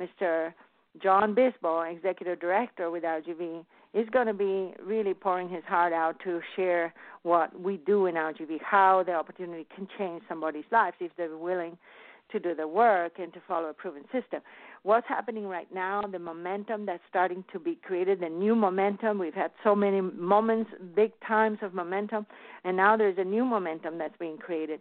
Mr. 0.00 0.54
John 1.02 1.34
Bisbal, 1.34 1.94
executive 1.94 2.40
director 2.40 2.90
with 2.90 3.02
RGV, 3.02 3.66
is 3.94 4.08
going 4.10 4.26
to 4.26 4.34
be 4.34 4.72
really 4.82 5.14
pouring 5.14 5.48
his 5.48 5.64
heart 5.64 5.92
out 5.92 6.16
to 6.24 6.40
share 6.56 6.94
what 7.22 7.58
we 7.60 7.76
do 7.78 8.06
in 8.06 8.14
RGV, 8.14 8.60
how 8.62 9.02
the 9.04 9.12
opportunity 9.12 9.66
can 9.74 9.86
change 9.98 10.22
somebody's 10.28 10.64
life 10.70 10.94
if 11.00 11.12
they're 11.16 11.36
willing 11.36 11.76
to 12.30 12.40
do 12.40 12.54
the 12.54 12.66
work 12.66 13.12
and 13.18 13.32
to 13.34 13.40
follow 13.46 13.68
a 13.68 13.74
proven 13.74 14.04
system 14.04 14.40
what's 14.84 15.06
happening 15.08 15.46
right 15.46 15.72
now, 15.72 16.02
the 16.10 16.18
momentum 16.18 16.86
that's 16.86 17.02
starting 17.08 17.44
to 17.52 17.60
be 17.60 17.78
created, 17.84 18.20
the 18.20 18.28
new 18.28 18.54
momentum. 18.54 19.18
We've 19.18 19.34
had 19.34 19.52
so 19.62 19.74
many 19.74 20.00
moments, 20.00 20.70
big 20.94 21.12
times 21.26 21.58
of 21.62 21.72
momentum, 21.72 22.26
and 22.64 22.76
now 22.76 22.96
there's 22.96 23.18
a 23.18 23.24
new 23.24 23.44
momentum 23.44 23.98
that's 23.98 24.16
being 24.18 24.38
created. 24.38 24.80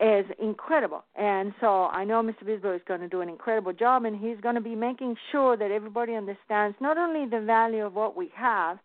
Is 0.00 0.26
incredible. 0.40 1.04
And 1.16 1.54
so 1.60 1.84
I 1.84 2.04
know 2.04 2.22
Mr. 2.22 2.44
Bisbal 2.44 2.76
is 2.76 2.82
going 2.86 3.00
to 3.00 3.08
do 3.08 3.20
an 3.20 3.28
incredible 3.28 3.72
job, 3.72 4.04
and 4.04 4.16
he's 4.16 4.40
going 4.40 4.54
to 4.54 4.60
be 4.60 4.74
making 4.74 5.16
sure 5.32 5.56
that 5.56 5.70
everybody 5.70 6.14
understands 6.14 6.76
not 6.80 6.98
only 6.98 7.28
the 7.28 7.44
value 7.44 7.84
of 7.84 7.94
what 7.94 8.16
we 8.16 8.30
have, 8.34 8.78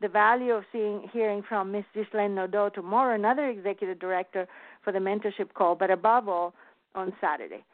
the 0.00 0.08
value 0.08 0.52
of 0.52 0.64
seeing 0.72 1.08
hearing 1.12 1.42
from 1.48 1.72
Ms. 1.72 1.84
Ghislaine 1.94 2.34
Nadeau 2.34 2.68
tomorrow, 2.68 3.14
another 3.14 3.48
executive 3.48 3.98
director 3.98 4.46
for 4.82 4.92
the 4.92 4.98
mentorship 4.98 5.52
call, 5.54 5.74
but 5.74 5.90
above 5.90 6.28
all 6.28 6.54
on 6.94 7.12
Saturday. 7.20 7.64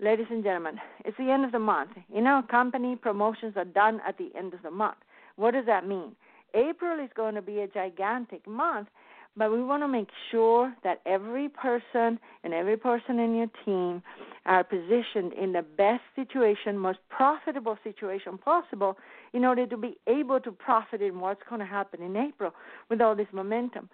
Ladies 0.00 0.26
and 0.30 0.42
gentlemen, 0.42 0.80
it's 1.04 1.16
the 1.16 1.30
end 1.30 1.44
of 1.44 1.52
the 1.52 1.58
month. 1.58 1.90
In 2.14 2.26
our 2.26 2.42
company, 2.42 2.96
promotions 2.96 3.54
are 3.56 3.64
done 3.64 4.00
at 4.06 4.18
the 4.18 4.30
end 4.36 4.52
of 4.52 4.62
the 4.62 4.70
month. 4.70 4.98
What 5.36 5.52
does 5.52 5.66
that 5.66 5.86
mean? 5.86 6.16
April 6.54 7.02
is 7.02 7.10
going 7.16 7.34
to 7.34 7.42
be 7.42 7.60
a 7.60 7.68
gigantic 7.68 8.46
month 8.46 8.88
but 9.36 9.50
we 9.50 9.62
want 9.62 9.82
to 9.82 9.88
make 9.88 10.08
sure 10.30 10.72
that 10.84 11.00
every 11.06 11.48
person 11.48 12.20
and 12.44 12.54
every 12.54 12.76
person 12.76 13.18
in 13.18 13.34
your 13.34 13.48
team 13.64 14.02
are 14.46 14.62
positioned 14.62 15.32
in 15.32 15.52
the 15.52 15.62
best 15.62 16.02
situation, 16.14 16.78
most 16.78 17.00
profitable 17.08 17.76
situation 17.82 18.38
possible 18.38 18.96
in 19.32 19.44
order 19.44 19.66
to 19.66 19.76
be 19.76 19.96
able 20.06 20.38
to 20.40 20.52
profit 20.52 21.02
in 21.02 21.18
what's 21.18 21.42
going 21.48 21.58
to 21.58 21.66
happen 21.66 22.00
in 22.00 22.16
April 22.16 22.52
with 22.90 23.00
all 23.00 23.16
this 23.16 23.26
momentum. 23.32 23.88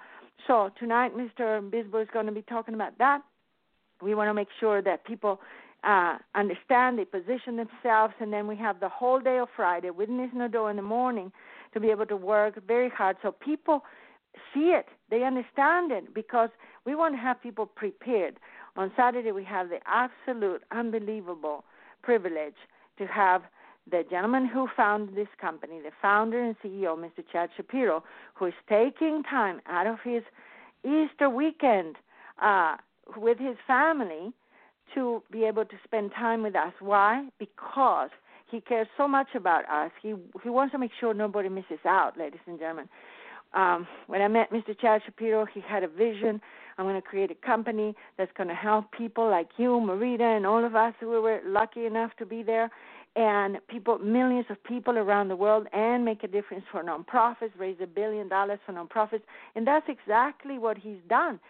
So 0.46 0.70
tonight, 0.78 1.12
Mr. 1.16 1.60
Bisbal 1.70 2.02
is 2.02 2.08
going 2.12 2.26
to 2.26 2.32
be 2.32 2.42
talking 2.42 2.74
about 2.74 2.98
that. 2.98 3.22
We 4.02 4.14
want 4.14 4.28
to 4.28 4.34
make 4.34 4.48
sure 4.58 4.82
that 4.82 5.04
people 5.06 5.40
uh, 5.82 6.18
understand, 6.34 6.98
they 6.98 7.04
position 7.04 7.56
themselves, 7.56 8.14
and 8.20 8.32
then 8.32 8.46
we 8.46 8.56
have 8.56 8.80
the 8.80 8.88
whole 8.88 9.20
day 9.20 9.38
of 9.38 9.48
Friday 9.54 9.90
with 9.90 10.08
Ms. 10.08 10.30
Nadeau 10.34 10.66
in 10.66 10.76
the 10.76 10.82
morning 10.82 11.32
to 11.72 11.80
be 11.80 11.90
able 11.90 12.06
to 12.06 12.16
work 12.16 12.60
very 12.66 12.90
hard 12.90 13.16
so 13.22 13.32
people 13.32 13.84
see 14.54 14.72
it, 14.76 14.86
they 15.10 15.24
understand 15.24 15.90
it, 15.90 16.14
because 16.14 16.50
we 16.84 16.94
want 16.94 17.14
to 17.14 17.18
have 17.18 17.40
people 17.42 17.66
prepared. 17.66 18.38
On 18.76 18.92
Saturday, 18.96 19.32
we 19.32 19.44
have 19.44 19.68
the 19.68 19.78
absolute 19.86 20.62
unbelievable 20.70 21.64
privilege 22.02 22.54
to 22.98 23.06
have 23.06 23.42
the 23.90 24.04
gentleman 24.08 24.46
who 24.46 24.68
founded 24.76 25.16
this 25.16 25.28
company, 25.40 25.80
the 25.82 25.90
founder 26.00 26.42
and 26.42 26.54
CEO, 26.62 26.96
Mr. 26.96 27.24
Chad 27.32 27.50
Shapiro, 27.56 28.04
who 28.34 28.46
is 28.46 28.54
taking 28.68 29.22
time 29.28 29.60
out 29.66 29.86
of 29.86 29.98
his 30.04 30.22
Easter 30.84 31.28
weekend 31.28 31.96
uh, 32.40 32.76
with 33.16 33.38
his 33.38 33.56
family 33.66 34.32
to 34.94 35.22
be 35.30 35.44
able 35.44 35.64
to 35.64 35.76
spend 35.84 36.12
time 36.12 36.42
with 36.42 36.56
us. 36.56 36.72
Why? 36.80 37.28
Because 37.38 38.10
he 38.50 38.60
cares 38.60 38.88
so 38.96 39.06
much 39.06 39.28
about 39.34 39.68
us. 39.70 39.90
He 40.02 40.14
he 40.42 40.50
wants 40.50 40.72
to 40.72 40.78
make 40.78 40.90
sure 40.98 41.14
nobody 41.14 41.48
misses 41.48 41.78
out, 41.86 42.18
ladies 42.18 42.40
and 42.46 42.58
gentlemen. 42.58 42.88
Um, 43.52 43.86
when 44.06 44.22
I 44.22 44.28
met 44.28 44.50
Mr. 44.50 44.78
Chad 44.78 45.02
Shapiro, 45.04 45.44
he 45.44 45.60
had 45.60 45.82
a 45.82 45.88
vision. 45.88 46.40
I'm 46.78 46.84
going 46.86 47.00
to 47.00 47.06
create 47.06 47.30
a 47.30 47.46
company 47.46 47.94
that's 48.16 48.30
going 48.36 48.48
to 48.48 48.54
help 48.54 48.90
people 48.92 49.28
like 49.28 49.48
you, 49.56 49.70
Marita, 49.70 50.36
and 50.36 50.46
all 50.46 50.64
of 50.64 50.74
us 50.74 50.94
who 51.00 51.08
were 51.08 51.40
lucky 51.44 51.84
enough 51.84 52.12
to 52.18 52.26
be 52.26 52.42
there, 52.42 52.70
and 53.16 53.58
people, 53.68 53.98
millions 53.98 54.46
of 54.50 54.62
people 54.62 54.96
around 54.96 55.28
the 55.28 55.36
world, 55.36 55.66
and 55.72 56.04
make 56.04 56.22
a 56.22 56.28
difference 56.28 56.64
for 56.70 56.82
nonprofits, 56.82 57.50
raise 57.58 57.76
a 57.82 57.86
billion 57.86 58.28
dollars 58.28 58.60
for 58.64 58.72
nonprofits, 58.72 59.22
and 59.56 59.66
that's 59.66 59.86
exactly 59.88 60.58
what 60.58 60.78
he's 60.78 61.00
done. 61.08 61.40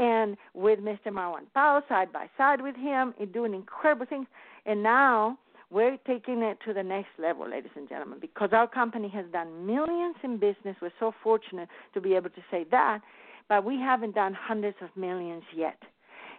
And 0.00 0.38
with 0.54 0.78
Mr. 0.78 1.08
Marwan 1.08 1.44
Powell 1.52 1.82
side 1.86 2.10
by 2.10 2.30
side 2.38 2.62
with 2.62 2.74
him, 2.74 3.12
doing 3.34 3.52
incredible 3.52 4.06
things, 4.06 4.26
and 4.64 4.82
now 4.82 5.38
we're 5.68 5.98
taking 6.06 6.40
it 6.42 6.56
to 6.64 6.72
the 6.72 6.82
next 6.82 7.10
level, 7.18 7.48
ladies 7.48 7.70
and 7.76 7.86
gentlemen, 7.86 8.18
because 8.18 8.48
our 8.52 8.66
company 8.66 9.10
has 9.10 9.26
done 9.30 9.66
millions 9.66 10.16
in 10.22 10.38
business. 10.38 10.74
We're 10.80 10.90
so 10.98 11.12
fortunate 11.22 11.68
to 11.92 12.00
be 12.00 12.14
able 12.14 12.30
to 12.30 12.40
say 12.50 12.64
that, 12.70 13.00
but 13.50 13.62
we 13.62 13.76
haven't 13.76 14.14
done 14.14 14.32
hundreds 14.32 14.78
of 14.80 14.88
millions 14.96 15.42
yet. 15.54 15.78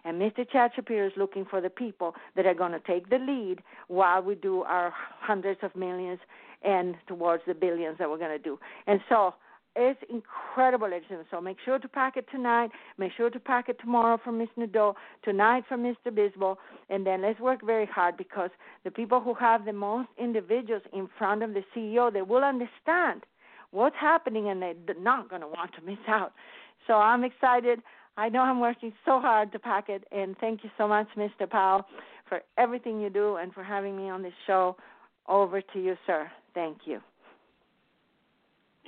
And 0.04 0.20
Mr. 0.20 0.44
Chad 0.50 0.72
Shapiro 0.74 1.06
is 1.06 1.12
looking 1.16 1.44
for 1.44 1.60
the 1.60 1.70
people 1.70 2.16
that 2.34 2.44
are 2.46 2.54
going 2.54 2.72
to 2.72 2.80
take 2.80 3.08
the 3.10 3.18
lead 3.18 3.60
while 3.86 4.20
we 4.22 4.34
do 4.34 4.62
our 4.62 4.92
hundreds 5.20 5.60
of 5.62 5.76
millions 5.76 6.18
and 6.62 6.96
towards 7.06 7.44
the 7.46 7.54
billions 7.54 7.98
that 7.98 8.10
we're 8.10 8.18
going 8.18 8.36
to 8.36 8.42
do. 8.42 8.58
And 8.88 9.00
so 9.08 9.34
it's 9.74 10.00
incredible, 10.10 10.90
ladies 10.90 11.08
So 11.30 11.40
make 11.40 11.56
sure 11.64 11.78
to 11.78 11.88
pack 11.88 12.16
it 12.16 12.26
tonight. 12.30 12.70
Make 12.98 13.12
sure 13.16 13.30
to 13.30 13.40
pack 13.40 13.68
it 13.68 13.78
tomorrow 13.80 14.18
for 14.22 14.32
Ms. 14.32 14.48
Nadeau, 14.56 14.94
tonight 15.24 15.64
for 15.68 15.76
Mr. 15.76 16.08
Bisbal, 16.08 16.56
and 16.90 17.06
then 17.06 17.22
let's 17.22 17.40
work 17.40 17.64
very 17.64 17.86
hard 17.86 18.16
because 18.16 18.50
the 18.84 18.90
people 18.90 19.20
who 19.20 19.34
have 19.34 19.64
the 19.64 19.72
most 19.72 20.08
individuals 20.18 20.82
in 20.92 21.08
front 21.18 21.42
of 21.42 21.54
the 21.54 21.62
CEO, 21.74 22.12
they 22.12 22.22
will 22.22 22.44
understand 22.44 23.22
what's 23.70 23.96
happening 23.98 24.48
and 24.48 24.60
they're 24.60 24.74
not 25.00 25.30
going 25.30 25.40
to 25.40 25.48
want 25.48 25.70
to 25.74 25.82
miss 25.82 25.98
out. 26.06 26.32
So 26.86 26.94
I'm 26.94 27.24
excited. 27.24 27.80
I 28.16 28.28
know 28.28 28.40
I'm 28.40 28.60
working 28.60 28.92
so 29.04 29.20
hard 29.20 29.52
to 29.52 29.58
pack 29.58 29.88
it, 29.88 30.04
and 30.12 30.36
thank 30.38 30.62
you 30.64 30.70
so 30.76 30.86
much, 30.86 31.08
Mr. 31.16 31.48
Powell, 31.48 31.86
for 32.28 32.40
everything 32.58 33.00
you 33.00 33.08
do 33.08 33.36
and 33.36 33.54
for 33.54 33.64
having 33.64 33.96
me 33.96 34.10
on 34.10 34.22
this 34.22 34.34
show. 34.46 34.76
Over 35.28 35.62
to 35.62 35.82
you, 35.82 35.96
sir. 36.04 36.30
Thank 36.52 36.78
you. 36.84 37.00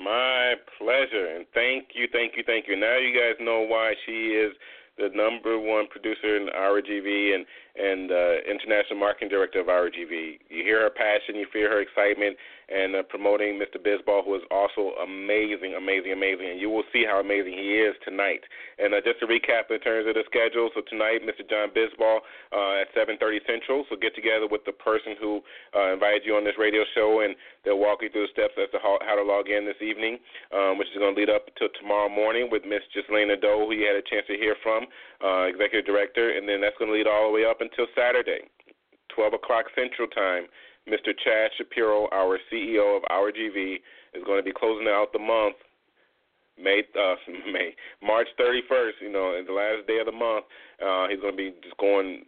My 0.02 0.54
pleasure, 0.78 1.37
and 1.37 1.46
thank 1.54 1.88
you, 1.94 2.09
thank 2.12 2.37
you, 2.37 2.42
thank 2.44 2.66
you. 2.66 2.76
Now 2.76 2.96
you 2.96 3.14
guys 3.14 3.37
know 3.40 3.61
why 3.61 3.94
she 4.04 4.35
is 4.35 4.52
the 4.98 5.11
number 5.14 5.59
one 5.59 5.87
producer 5.88 6.37
in 6.37 6.48
RGV 6.48 7.35
and 7.35 7.46
and 7.74 8.12
uh, 8.12 8.38
international 8.46 8.94
marketing 8.94 9.28
director 9.28 9.59
of 9.59 9.66
RGV. 9.66 10.38
You 10.46 10.62
hear 10.62 10.83
her 10.83 10.94
passion, 10.94 11.35
you 11.35 11.46
feel 11.52 11.66
her 11.66 11.83
excitement, 11.83 12.37
and 12.70 12.94
uh, 12.94 13.02
promoting 13.02 13.59
Mr. 13.59 13.83
Bisbal, 13.83 14.24
who 14.24 14.38
is 14.38 14.46
also 14.50 14.94
amazing, 15.02 15.74
amazing, 15.74 16.12
amazing. 16.14 16.54
And 16.54 16.61
you 16.61 16.70
will 16.70 16.87
see 16.92 17.02
how 17.02 17.18
amazing 17.18 17.52
he 17.52 17.83
is 17.83 17.98
tonight. 18.07 18.46
And 18.78 18.94
uh, 18.94 19.02
just 19.02 19.18
to 19.20 19.26
recap 19.26 19.74
in 19.74 19.83
terms 19.83 20.07
of 20.07 20.14
the 20.14 20.22
schedule, 20.30 20.70
so 20.70 20.87
tonight, 20.87 21.26
Mr. 21.26 21.42
John 21.42 21.74
Bisbal 21.74 22.22
uh, 22.54 22.87
at 22.87 22.94
7:30 22.94 23.42
Central. 23.42 23.85
So 23.90 23.96
get 23.98 24.14
together 24.14 24.46
with 24.46 24.62
the 24.64 24.72
person 24.72 25.18
who 25.18 25.42
uh, 25.74 25.92
invited 25.92 26.22
you 26.22 26.38
on 26.38 26.44
this 26.44 26.57
radio 26.59 26.87
show, 26.94 27.26
and 27.26 27.35
they'll 27.64 27.83
walk 27.83 28.07
you 28.07 28.09
through 28.09 28.30
the 28.30 28.33
steps 28.33 28.54
as 28.54 28.70
to 28.70 28.78
how, 28.78 29.02
how 29.02 29.18
to 29.18 29.26
log 29.26 29.50
in 29.50 29.66
this 29.66 29.83
evening, 29.83 30.22
um, 30.54 30.78
which 30.78 30.88
is 30.94 30.98
going 31.02 31.11
to 31.14 31.18
lead 31.18 31.30
up 31.30 31.50
to 31.59 31.66
tomorrow 31.80 32.09
morning 32.09 32.48
with 32.50 32.62
Miss 32.62 32.87
Ghislaine 32.94 33.35
Doe, 33.42 33.66
who 33.66 33.74
you 33.74 33.83
had 33.83 33.98
a 33.98 34.07
chance 34.07 34.30
to 34.30 34.38
hear 34.38 34.54
from, 34.62 34.83
uh, 35.22 35.44
executive 35.44 35.86
director, 35.86 36.36
and 36.36 36.48
then 36.48 36.60
that's 36.60 36.76
going 36.78 36.90
to 36.90 36.96
lead 36.96 37.06
all 37.06 37.28
the 37.28 37.34
way 37.34 37.44
up 37.44 37.60
until 37.60 37.86
Saturday, 37.96 38.48
12 39.14 39.34
o'clock 39.34 39.66
Central 39.74 40.08
Time. 40.08 40.46
Mr. 40.88 41.16
Chad 41.16 41.50
Shapiro, 41.56 42.08
our 42.12 42.38
CEO 42.52 42.96
of 42.96 43.02
our 43.08 43.32
GV, 43.32 43.80
is 44.12 44.22
going 44.24 44.38
to 44.38 44.44
be 44.44 44.52
closing 44.52 44.86
out 44.86 45.12
the 45.12 45.18
month 45.18 45.56
May 46.58 46.82
uh 46.94 47.16
May 47.52 47.74
March 48.02 48.28
31st. 48.38 49.02
You 49.02 49.12
know, 49.12 49.34
the 49.44 49.52
last 49.52 49.86
day 49.86 49.98
of 49.98 50.06
the 50.06 50.12
month. 50.12 50.44
Uh, 50.78 51.08
he's 51.08 51.20
going 51.20 51.32
to 51.32 51.36
be 51.36 51.54
just 51.62 51.76
going. 51.78 52.24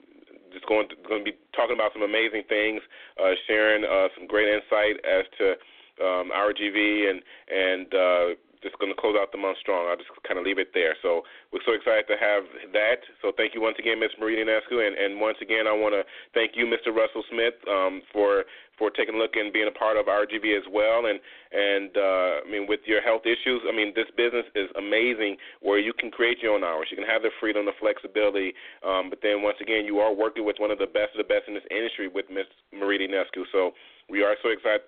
Just 0.52 0.66
going 0.68 0.88
to, 0.88 0.94
going 1.06 1.20
to 1.20 1.30
be 1.32 1.36
talking 1.54 1.76
about 1.76 1.92
some 1.92 2.00
amazing 2.00 2.40
things, 2.48 2.80
uh, 3.20 3.36
sharing 3.46 3.84
uh, 3.84 4.08
some 4.16 4.26
great 4.26 4.48
insight 4.48 4.96
as 5.04 5.26
to 5.36 5.52
um, 6.00 6.32
our 6.32 6.54
GV 6.54 7.10
and 7.10 7.20
and 7.52 7.86
uh, 7.92 8.26
just 8.66 8.78
going 8.82 8.90
to 8.90 8.98
close 8.98 9.14
out 9.14 9.30
the 9.30 9.38
month 9.38 9.62
strong. 9.62 9.86
I'll 9.86 9.96
just 9.96 10.10
kind 10.26 10.38
of 10.38 10.44
leave 10.44 10.58
it 10.58 10.74
there. 10.74 10.98
So 11.00 11.22
we're 11.54 11.62
so 11.62 11.78
excited 11.78 12.10
to 12.10 12.18
have 12.18 12.42
that. 12.74 13.06
So 13.22 13.30
thank 13.30 13.54
you 13.54 13.62
once 13.62 13.78
again, 13.78 14.02
Ms. 14.02 14.18
Marie 14.18 14.42
Nescu, 14.42 14.82
and, 14.82 14.98
and 14.98 15.22
once 15.22 15.38
again, 15.40 15.70
I 15.70 15.72
want 15.72 15.94
to 15.94 16.02
thank 16.34 16.58
you, 16.58 16.66
Mr. 16.66 16.90
Russell 16.90 17.22
Smith, 17.30 17.54
um, 17.70 18.02
for 18.10 18.44
for 18.76 18.90
taking 18.90 19.14
a 19.14 19.18
look 19.18 19.36
and 19.36 19.52
being 19.52 19.68
a 19.68 19.78
part 19.78 19.96
of 19.96 20.04
RGV 20.04 20.52
as 20.52 20.64
well. 20.68 21.06
And 21.06 21.18
and 21.52 21.96
uh, 21.96 22.44
I 22.44 22.48
mean, 22.50 22.66
with 22.68 22.80
your 22.84 23.00
health 23.00 23.22
issues, 23.24 23.62
I 23.64 23.74
mean, 23.74 23.92
this 23.96 24.10
business 24.16 24.44
is 24.54 24.68
amazing 24.76 25.36
where 25.62 25.78
you 25.78 25.92
can 25.96 26.10
create 26.10 26.42
your 26.42 26.52
own 26.54 26.64
hours. 26.64 26.88
You 26.90 26.96
can 26.96 27.06
have 27.06 27.22
the 27.22 27.30
freedom, 27.40 27.64
the 27.64 27.76
flexibility. 27.80 28.52
Um, 28.84 29.08
but 29.08 29.20
then 29.22 29.40
once 29.42 29.56
again, 29.62 29.84
you 29.86 29.98
are 29.98 30.12
working 30.12 30.44
with 30.44 30.56
one 30.58 30.70
of 30.70 30.78
the 30.78 30.86
best 30.86 31.16
of 31.16 31.24
the 31.24 31.28
best 31.28 31.48
in 31.48 31.54
this 31.54 31.64
industry 31.70 32.08
with 32.08 32.26
Ms. 32.28 32.46
Marie 32.72 33.00
Nescu. 33.08 33.44
So 33.52 33.72
we 34.08 34.22
are 34.22 34.36
so 34.42 34.50
excited, 34.50 34.82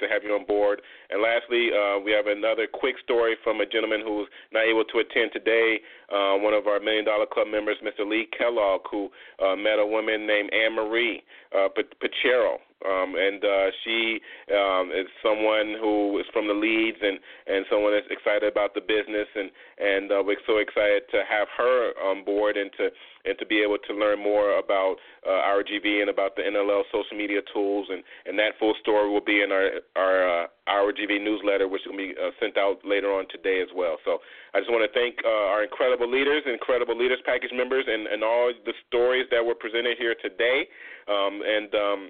to 0.00 0.06
have 0.08 0.22
you 0.22 0.34
on 0.34 0.46
board. 0.46 0.82
And 1.10 1.22
lastly, 1.22 1.70
uh, 1.74 1.98
we 1.98 2.12
have 2.12 2.26
another 2.26 2.66
quick 2.70 2.94
story 3.02 3.36
from 3.42 3.60
a 3.60 3.66
gentleman 3.66 4.02
who's 4.04 4.28
not 4.52 4.64
able 4.66 4.84
to 4.84 4.98
attend 4.98 5.30
today. 5.32 5.78
Uh, 6.10 6.38
one 6.38 6.54
of 6.54 6.66
our 6.66 6.80
Million 6.80 7.04
Dollar 7.04 7.26
Club 7.26 7.48
members, 7.48 7.76
Mr. 7.82 8.08
Lee 8.08 8.28
Kellogg, 8.36 8.82
who 8.90 9.10
uh, 9.42 9.56
met 9.56 9.78
a 9.78 9.86
woman 9.86 10.26
named 10.26 10.50
Anne 10.52 10.74
Marie 10.74 11.22
uh, 11.54 11.68
Pachero 11.74 12.58
um, 12.84 13.14
and 13.16 13.44
uh, 13.44 13.68
she 13.82 14.20
um, 14.52 14.90
is 14.92 15.06
someone 15.22 15.76
who 15.80 16.18
is 16.18 16.26
from 16.32 16.46
the 16.46 16.54
leads 16.54 16.98
and 17.00 17.18
and 17.46 17.64
someone 17.70 17.92
that's 17.92 18.10
excited 18.10 18.44
about 18.44 18.74
the 18.74 18.80
business 18.80 19.28
and 19.34 19.50
and 19.78 20.12
uh, 20.12 20.22
we're 20.24 20.40
so 20.46 20.58
excited 20.58 21.02
to 21.10 21.24
have 21.24 21.48
her 21.56 21.92
on 22.04 22.24
board 22.24 22.56
and 22.56 22.70
to 22.76 22.90
and 23.24 23.38
to 23.38 23.46
be 23.46 23.62
able 23.62 23.78
to 23.88 23.94
learn 23.94 24.20
more 24.20 24.58
about 24.58 24.96
uh, 25.24 25.40
RGV 25.56 26.04
and 26.04 26.10
about 26.10 26.36
the 26.36 26.42
NLL 26.42 26.84
social 26.92 27.16
media 27.16 27.40
tools 27.52 27.88
and 27.90 28.04
and 28.26 28.38
that 28.38 28.52
full 28.58 28.74
story 28.80 29.08
will 29.08 29.24
be 29.24 29.40
in 29.40 29.50
our 29.50 29.80
our 29.96 30.44
uh, 30.44 30.46
RGV 30.68 31.24
newsletter 31.24 31.68
which 31.68 31.82
will 31.86 31.96
be 31.96 32.12
uh, 32.20 32.30
sent 32.40 32.58
out 32.58 32.84
later 32.84 33.12
on 33.12 33.24
today 33.32 33.62
as 33.62 33.68
well. 33.74 33.96
So 34.04 34.18
I 34.52 34.60
just 34.60 34.70
want 34.70 34.84
to 34.84 34.92
thank 34.92 35.16
uh, 35.24 35.52
our 35.56 35.64
incredible 35.64 36.10
leaders, 36.10 36.42
incredible 36.44 36.96
leaders 36.96 37.18
package 37.24 37.52
members, 37.54 37.84
and 37.88 38.06
and 38.06 38.22
all 38.22 38.52
the 38.64 38.74
stories 38.88 39.26
that 39.30 39.44
were 39.44 39.56
presented 39.56 39.96
here 39.96 40.14
today. 40.20 40.68
Um, 41.08 41.42
and 41.44 41.74
um, 41.74 42.00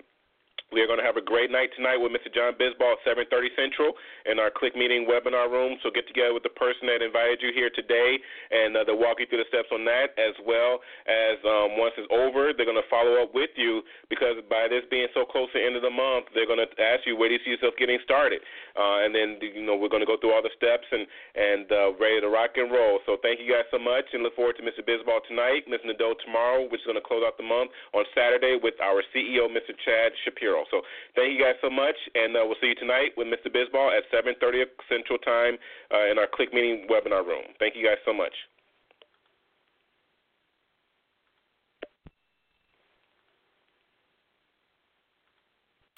we 0.74 0.82
are 0.82 0.90
going 0.90 0.98
to 0.98 1.06
have 1.06 1.14
a 1.14 1.22
great 1.22 1.54
night 1.54 1.70
tonight 1.78 2.02
with 2.02 2.10
Mr. 2.10 2.26
John 2.34 2.58
Bisbal 2.58 2.98
at 2.98 3.06
7:30 3.06 3.54
Central 3.54 3.94
in 4.26 4.42
our 4.42 4.50
Click 4.50 4.74
Meeting 4.74 5.06
webinar 5.06 5.46
room. 5.46 5.78
So 5.86 5.90
get 5.94 6.10
together 6.10 6.34
with 6.34 6.42
the 6.42 6.50
person 6.50 6.90
that 6.90 6.98
invited 6.98 7.38
you 7.38 7.54
here 7.54 7.70
today, 7.70 8.18
and 8.50 8.74
uh, 8.74 8.82
they'll 8.82 8.98
walk 8.98 9.22
you 9.22 9.26
through 9.30 9.46
the 9.46 9.50
steps 9.54 9.70
on 9.70 9.86
that. 9.86 10.10
As 10.18 10.34
well 10.42 10.82
as 11.06 11.38
um, 11.46 11.78
once 11.78 11.94
it's 11.94 12.10
over, 12.10 12.50
they're 12.50 12.66
going 12.66 12.80
to 12.80 12.90
follow 12.90 13.22
up 13.22 13.30
with 13.30 13.54
you 13.54 13.86
because 14.10 14.42
by 14.50 14.66
this 14.66 14.82
being 14.90 15.06
so 15.14 15.22
close 15.22 15.46
to 15.54 15.62
the 15.62 15.64
end 15.64 15.78
of 15.78 15.86
the 15.86 15.94
month, 15.94 16.26
they're 16.34 16.50
going 16.50 16.58
to 16.58 16.66
ask 16.82 17.06
you 17.06 17.14
where 17.14 17.30
do 17.30 17.38
you 17.38 17.42
see 17.46 17.54
yourself 17.54 17.78
getting 17.78 18.02
started, 18.02 18.42
uh, 18.74 19.06
and 19.06 19.14
then 19.14 19.38
you 19.38 19.62
know 19.62 19.78
we're 19.78 19.92
going 19.92 20.02
to 20.02 20.10
go 20.10 20.18
through 20.18 20.34
all 20.34 20.42
the 20.42 20.54
steps 20.58 20.90
and 20.90 21.06
and 21.38 21.70
uh, 21.70 21.94
ready 22.02 22.18
to 22.18 22.26
rock 22.26 22.58
and 22.58 22.74
roll. 22.74 22.98
So 23.06 23.14
thank 23.22 23.38
you 23.38 23.46
guys 23.46 23.70
so 23.70 23.78
much, 23.78 24.10
and 24.10 24.26
look 24.26 24.34
forward 24.34 24.58
to 24.58 24.66
Mr. 24.66 24.82
Bisbal 24.82 25.22
tonight, 25.30 25.70
Ms. 25.70 25.86
Nadeau 25.86 26.18
tomorrow, 26.26 26.66
which 26.66 26.82
is 26.82 26.88
going 26.90 26.98
to 26.98 27.06
close 27.06 27.22
out 27.22 27.38
the 27.38 27.46
month 27.46 27.70
on 27.94 28.02
Saturday 28.10 28.58
with 28.58 28.74
our 28.82 29.06
CEO, 29.14 29.46
Mr. 29.46 29.70
Chad 29.86 30.10
Shapiro. 30.26 30.63
Well. 30.72 30.82
So 30.82 30.86
thank 31.16 31.32
you 31.32 31.40
guys 31.40 31.54
so 31.60 31.70
much, 31.70 31.96
and 32.14 32.36
uh, 32.36 32.40
we'll 32.44 32.56
see 32.60 32.68
you 32.68 32.74
tonight 32.74 33.12
with 33.16 33.28
Mr. 33.28 33.52
Bisbal 33.52 33.96
at 33.96 34.04
7:30 34.12 34.64
Central 34.88 35.18
Time 35.18 35.58
uh, 35.92 36.10
in 36.10 36.18
our 36.18 36.26
Click 36.32 36.52
Meeting 36.52 36.86
webinar 36.90 37.26
room. 37.26 37.44
Thank 37.58 37.76
you 37.76 37.84
guys 37.84 37.98
so 38.04 38.12
much. 38.12 38.32